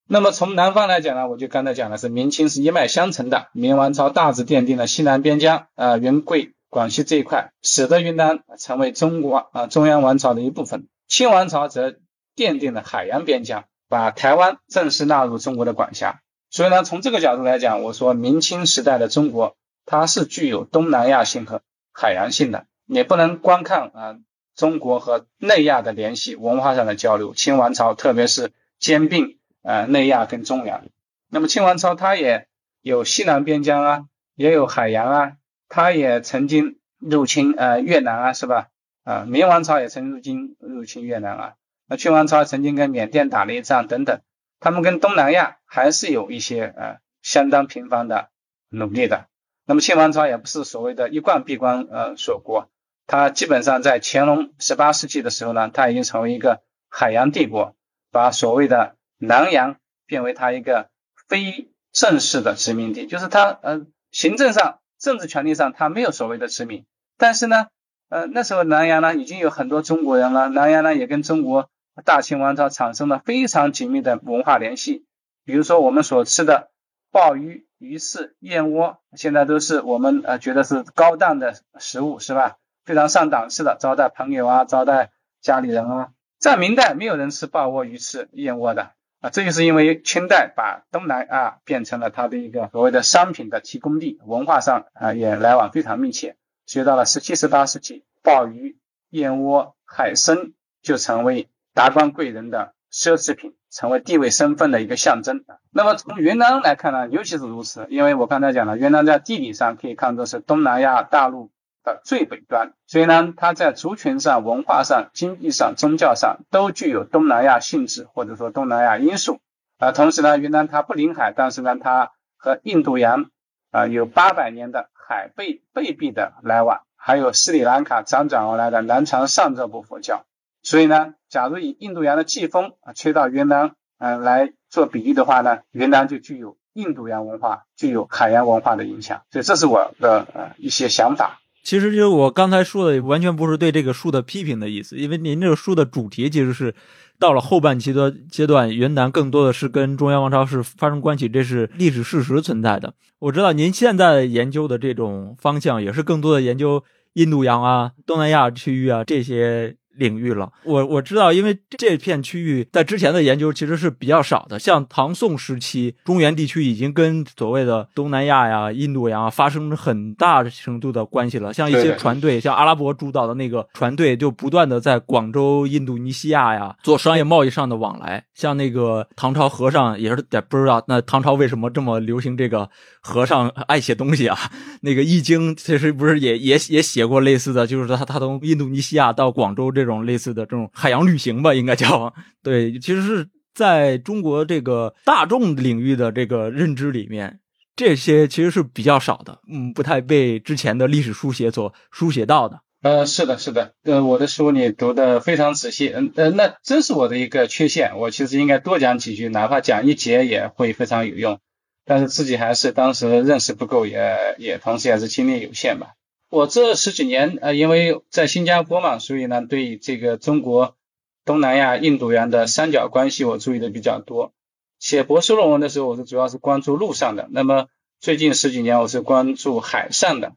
[0.07, 6.53] 那么从南方来讲呢，我就刚才讲的是明清是一脉相承的，明王朝大致奠定了西南边疆啊，云贵。
[6.73, 10.87] 广西这一块，使得云南成为中国啊中央王朝的一部分。
[11.09, 11.97] 清王朝则
[12.33, 16.21] 奠定了海洋边疆，把台湾正式纳入中国的管辖。
[16.51, 22.67] 所以呢，从这个角度来讲，我说明清时代的中国，它是具有东南亚性和海洋性的。
[22.85, 24.17] 也不能光看啊
[24.55, 27.33] 中国和内亚的联系、文化上的交流。
[27.33, 30.91] 清王朝特别是兼并呃内亚跟中原。
[31.29, 32.47] 那么清王朝它也
[32.81, 34.05] 有西南边疆啊。
[34.35, 35.31] 也有海洋啊，
[35.67, 38.69] 它也曾经入侵呃越南啊，是吧？
[39.03, 41.53] 啊，明王朝也曾入侵入侵越南啊，
[41.87, 44.21] 那清王朝曾经跟缅甸打了一仗等等，
[44.59, 48.27] 他们跟东南亚还是有一些呃相当频繁的
[48.67, 49.27] 努力的。
[49.65, 52.69] 那么清王朝也不是所谓的一贯闭关呃锁国，
[53.07, 57.73] 它基本上在乾隆十八世纪的时候呢，它已经成为一个海洋帝国，
[58.11, 60.89] 把所谓的南洋变为它一个
[61.29, 66.83] 非正式的殖民地，就是它呃行政上、政治权力上它没有所谓的殖民，
[67.17, 67.67] 但是呢，
[68.09, 71.69] 呃那时候南洋呢已经有很多中国人了，南洋呢也跟中国
[72.03, 75.05] 大清王朝产生了非常紧密的文化联系，
[75.51, 76.71] 比如说我们所吃的
[77.11, 77.67] 鲍鱼。
[77.77, 82.57] 鱼翅、燕窝，现在都是我们呃觉得是高档的食物，是吧？
[82.85, 85.09] 非常上档次的，招待朋友啊，招待
[85.41, 86.11] 家里人啊。
[86.37, 96.35] 在明代，没有人吃鲍窝、鱼翅、燕窝的啊，这就是因为清代把东南亚变成了它的一个所谓的商品的提供地，文化上啊也来往非常密切。
[96.67, 98.77] 所以到了十七、十八世纪，鲍鱼、
[99.09, 100.51] 燕窝、海参
[100.83, 102.75] 就成为达官贵人的。
[102.93, 105.43] 奢侈品成为地位身份的一个象征。
[105.71, 111.49] 那么从云南来看呢，尤其是如此，因为我刚才讲了，云南在地理上可以看作是东南亚大陆
[111.83, 119.39] 的最北端，所以呢，它在族群上、文化上、经济上、宗教上都具有东南亚性质或者说东南亚因素。
[119.79, 123.31] 啊，同时呢，云南它不临海，但是呢，它和印度洋
[123.71, 130.25] 啊有八百年的海贝贝壁的来往，还有斯里兰卡辗转而来的南传上座部佛教。
[130.71, 139.23] 所以呢，假如以印度洋的季风啊吹到云南，嗯来做比喻的话呢，云南就具有印度洋文化、具有海洋文化的影响。
[139.31, 141.41] 所以这是我的呃一些想法。
[141.61, 146.73] 其实就是我刚才说的，完全不是对这个书的批评的意思，因为您这个书的主题其实是
[147.19, 152.93] 到了后半期的阶段，云南更多的是跟中央王朝是发生关系，这是历史事实存在的。
[153.19, 159.75] 我知道您现在研究的这种方向也是更多的研究印度洋啊、东南亚区域啊这些。
[159.95, 164.57] 领域了，我我知道，因为这片区域在之前的研究其实是比较少的。
[164.57, 171.53] 像唐宋时期，中原地区已经跟所谓的东南亚呀、印度洋啊发生很大程度的关系了。
[171.53, 178.23] 像一些船队，像阿拉伯主导的那个船队，就不断的在广州、印度尼西亚呀做商业贸易上的往来。
[178.33, 182.69] 像那个唐朝和尚也是，不知道那唐朝为什么这么流行这个
[183.01, 184.37] 和尚爱写东西啊？
[184.81, 189.80] 那个《易经》其实不是也也也写过类似的，就是他他从印度尼西亚到广州这。
[189.81, 192.13] 这种类似的这种海洋旅行吧，应该叫
[192.43, 197.39] 对，其实是在中国这个大众领域的这个认知里面，
[197.75, 202.61] 这些其实是比较少的，嗯，不太被之前的历史书写所书写到的。
[202.83, 211.39] 呃，是的，是的，呃，我的书你读的非常仔细，嗯呃，那真是我的一个缺陷，我其实应该多讲几句，哪怕讲一节也会非常有用，
[211.85, 215.89] 但是自己还是当时认识不够，也也同时也是精力有限吧。
[216.31, 220.77] 我这十几年，呃，因为在新加坡嘛，所以呢，对这个中国
[221.25, 224.31] 东南亚、印度洋的三角关系，我注意的比较多。
[224.79, 227.27] 写博士论文的时候，我是主要是关注陆上的。
[227.31, 227.67] 那么
[227.99, 230.31] 最近十几年，我是关注海上的。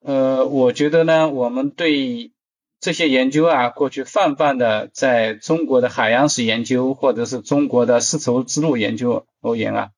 [0.00, 2.30] 呃，我觉得呢，我们对
[2.78, 9.90] 这些研究啊，过去泛泛的在中国的海洋史研究，或者是中国的丝绸之路研究而言啊。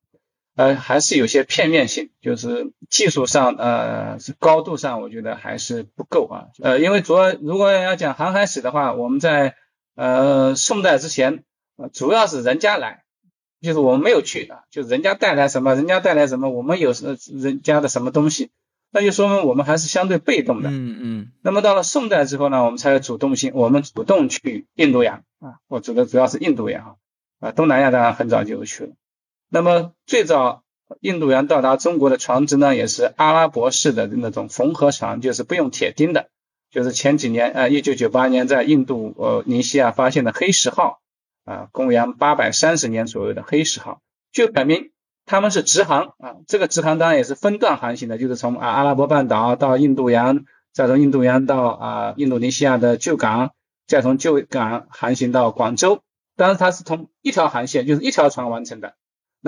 [0.59, 6.49] 呃，还是有些片面性，就是技术上，呃，是高度上，我觉得还是不够啊。
[6.61, 9.55] 呃，因为主要如果要讲航海史的话，我们在
[9.95, 11.45] 呃宋代之前，
[11.93, 13.05] 主要是人家来，
[13.61, 18.51] 就是我们没有去啊，就是人家带来什么，人家带来什么，我们有什人家的什么东西，
[18.91, 20.71] 那就说明我们还是相对被动的。
[20.71, 21.33] 嗯嗯。
[21.41, 26.97] 那么到了宋代之后呢，我们才有主动性，我们主动去印度洋啊，我指的主要是印度洋
[27.39, 28.91] 啊，东南亚当然很早就有去了。
[29.49, 30.62] 那么最早
[31.01, 36.28] 印度洋到达中国的船只呢，也是阿拉伯式的那种缝合船，就是不用铁钉的。
[36.70, 41.01] 就是前几年，呃，一九九八年在印度呃尼西亚发现的黑石号，
[41.46, 44.90] 啊，公元八百三十年左右的黑石号，就表明
[45.24, 46.36] 他们是直航啊。
[46.46, 50.44] 这个直航当然也是分段航行的，就是从啊阿拉伯半岛到印度洋，
[50.74, 53.53] 再从印度洋到啊印度尼西亚的旧港，
[53.86, 56.03] 再从旧港航行到广州。
[56.36, 58.94] 当然它是从一条航线，就是一条船完成的。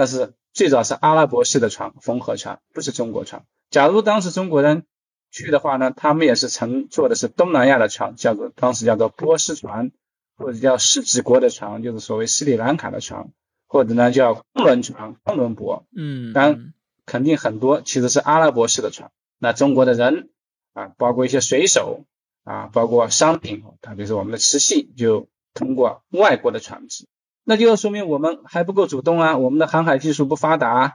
[0.00, 3.44] 那是最早是阿拉伯式的船，缝合船，不是中国船。
[3.68, 4.86] 假如当时中国人
[5.30, 9.92] 去的话呢，他们也是乘坐的是东南亚的船，叫做当时叫做波斯船，
[10.38, 13.28] 或者叫狮子国的船，就是所谓斯里兰卡的船，
[13.66, 15.82] 或者呢叫昆仑船、昆仑舶。
[15.94, 16.72] 嗯，当然
[17.04, 19.10] 肯定很多其实是阿拉伯式的船。
[19.38, 20.30] 那中国的人
[20.72, 22.06] 啊，包括一些水手
[22.44, 27.06] 啊，包括商品，特别是我们的瓷器，就通过外国的船只。
[27.44, 30.92] 那就说明我们还不够主动啊，我们的航海技术不发达，啊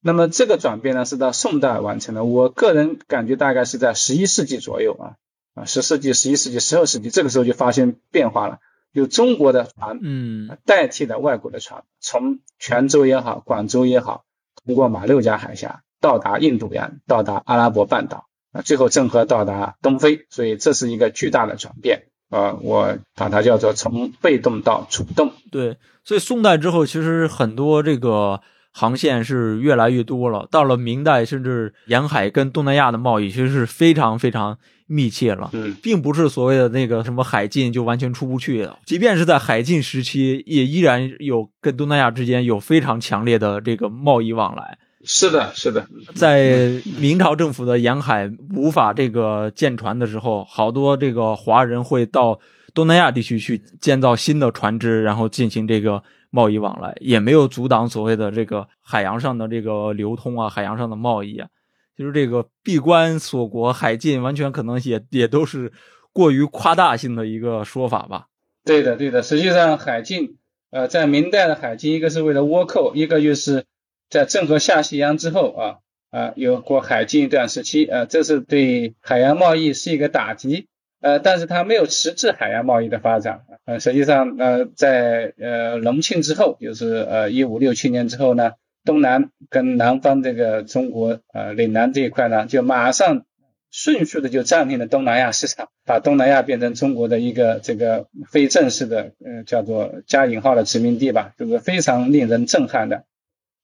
[0.00, 2.22] 那么这个转变呢是到宋代完成的。
[2.24, 5.16] 我个人感觉大概是在十一世纪左右啊
[5.54, 8.60] 啊，十世纪、十一世纪、十二世纪这个时候就发生变化了，
[8.92, 14.24] 有中国的船，嗯，代替了外国的船，从泉州也好，广州也好，
[14.64, 22.04] 通过马六甲海峡到达印度洋，到达阿拉伯半岛啊，最后郑和到达东非，所以这是一个巨大的转变。
[22.30, 25.32] 呃，我把它叫做从被动到主动。
[25.50, 28.40] 对，所以宋代之后，其实很多这个
[28.72, 30.46] 航线是越来越多了。
[30.50, 35.50] 到了明代，甚至沿海跟东南亚的贸易其实是非常非常密切了。
[35.54, 38.78] 嗯，并不是所谓的那个什么海禁就完全出不去的。
[38.84, 44.78] 即便是在海禁时期，也依然有跟东南亚之间有非常强烈的这个贸易往来。
[45.10, 52.38] 是的，是的，在明朝政府的沿海无法这个建船的时候，好多这个华人会到
[52.74, 61.48] 东南亚地区去建造新的船只，然后进行这个贸易往来，也没有阻挡所谓的这个海洋上的这个流通啊，海洋上的贸易啊。
[61.96, 65.72] 就是这个闭关锁国、海禁，完全可能也也都是
[66.12, 68.26] 过于夸大性的一个说法吧？
[68.62, 69.22] 对的，对的。
[69.22, 70.36] 实际上，海禁，
[70.70, 73.64] 呃，在明代的海禁，一个是为了倭寇，一个就是。
[74.10, 75.76] 在郑和下西洋之后啊
[76.10, 80.66] 啊有过海禁一段时期，啊，这是对海洋贸易是一个打击，
[81.00, 88.52] 呃，但是它没有迟滞海洋贸易的发展，呃，实际上呃在呃隆庆之后，就是呃一五六七年之后呢，
[88.84, 93.26] 东南跟南方这个中国呃岭南这一块呢，就马上
[93.70, 103.04] 迅速的就占领了东南亚市场，把东南亚变成中国的一个这个非正式的呃叫做加引号的殖民地吧，就是非常令人震撼的。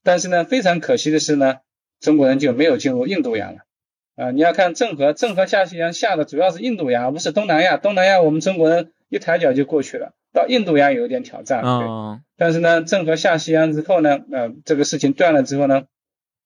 [0.05, 1.57] 但是呢，非常可惜的是呢，
[1.99, 3.63] 中国人就没有进入印度洋了。
[4.15, 7.79] 啊，你要看郑和，郑和下西洋下的主要是印度洋，而不是东南亚。
[7.79, 11.63] 东南亚我们中国人一抬脚就过去了，到印度洋有一点挑战。
[11.63, 12.23] 对。
[12.37, 15.87] 但是呢，郑和下西洋之后呢，呃，这个事情断了之后呢，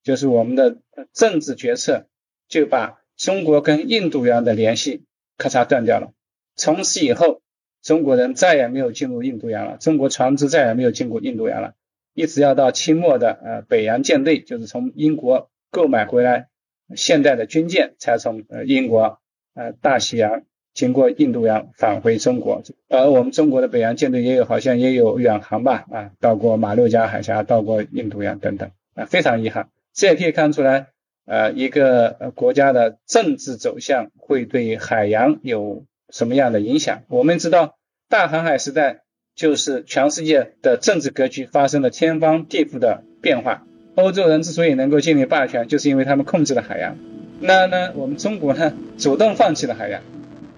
[0.03, 0.79] 就是我们的
[1.13, 2.07] 政治决策
[2.49, 5.05] 就把中国跟印度洋的联系
[5.37, 6.13] 咔嚓断掉了。
[6.57, 7.43] 从此以后，
[7.83, 11.75] 中国人再也没有进入印度洋了，中国船只再也没有进过印度洋了。
[12.19, 16.49] 一直要到清末的呃北洋舰队，就是从英国购买回来
[16.97, 19.21] 现代的军舰，才从呃英国
[19.55, 20.43] 呃大西洋
[20.75, 22.64] 经过印度洋返回中国。
[22.89, 29.69] 而我们中国的北洋舰队也有好像也有远航吧啊，到过马六甲海峡，到过印度洋等等啊，非常遗憾。
[29.95, 30.89] 这也可以看出来，
[31.25, 37.05] 呃一个国家的政治走向会对海洋有什么样的影响。
[37.07, 39.05] 我们知道大航海时代。
[39.39, 43.62] 就是全世界的政治格局发生了天翻地覆的变化。
[43.95, 46.97] 欧洲人之所以能够建立霸权，就是因为他们控制了海洋。
[47.39, 50.01] 那呢，我们中国呢，主动放弃了海洋。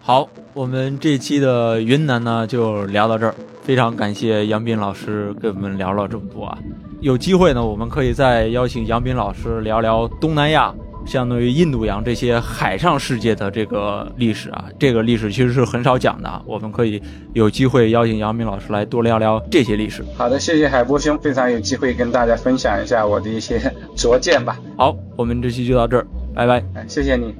[0.01, 3.35] 好，我们这期的云南呢就聊到这儿。
[3.63, 6.59] 非常感谢杨斌老师跟我们聊了这么多啊。
[7.03, 10.75] 有机会呢，我们可以再邀请杨斌老师聊聊东南亚。
[11.07, 16.43] 相当于印度洋这些海上世界的这个历史啊，这个历史其实是很少讲的。
[16.47, 17.01] 我们可以
[17.33, 20.05] 有机会邀请杨明老师来多聊聊这些历史。
[20.17, 23.61] 好的，谢谢海波兄，非常有机会跟大家分享一下我的一些
[23.97, 24.59] 拙见吧。
[24.77, 26.63] 好，我们这期就到这儿，拜拜。
[26.87, 27.35] 谢谢你。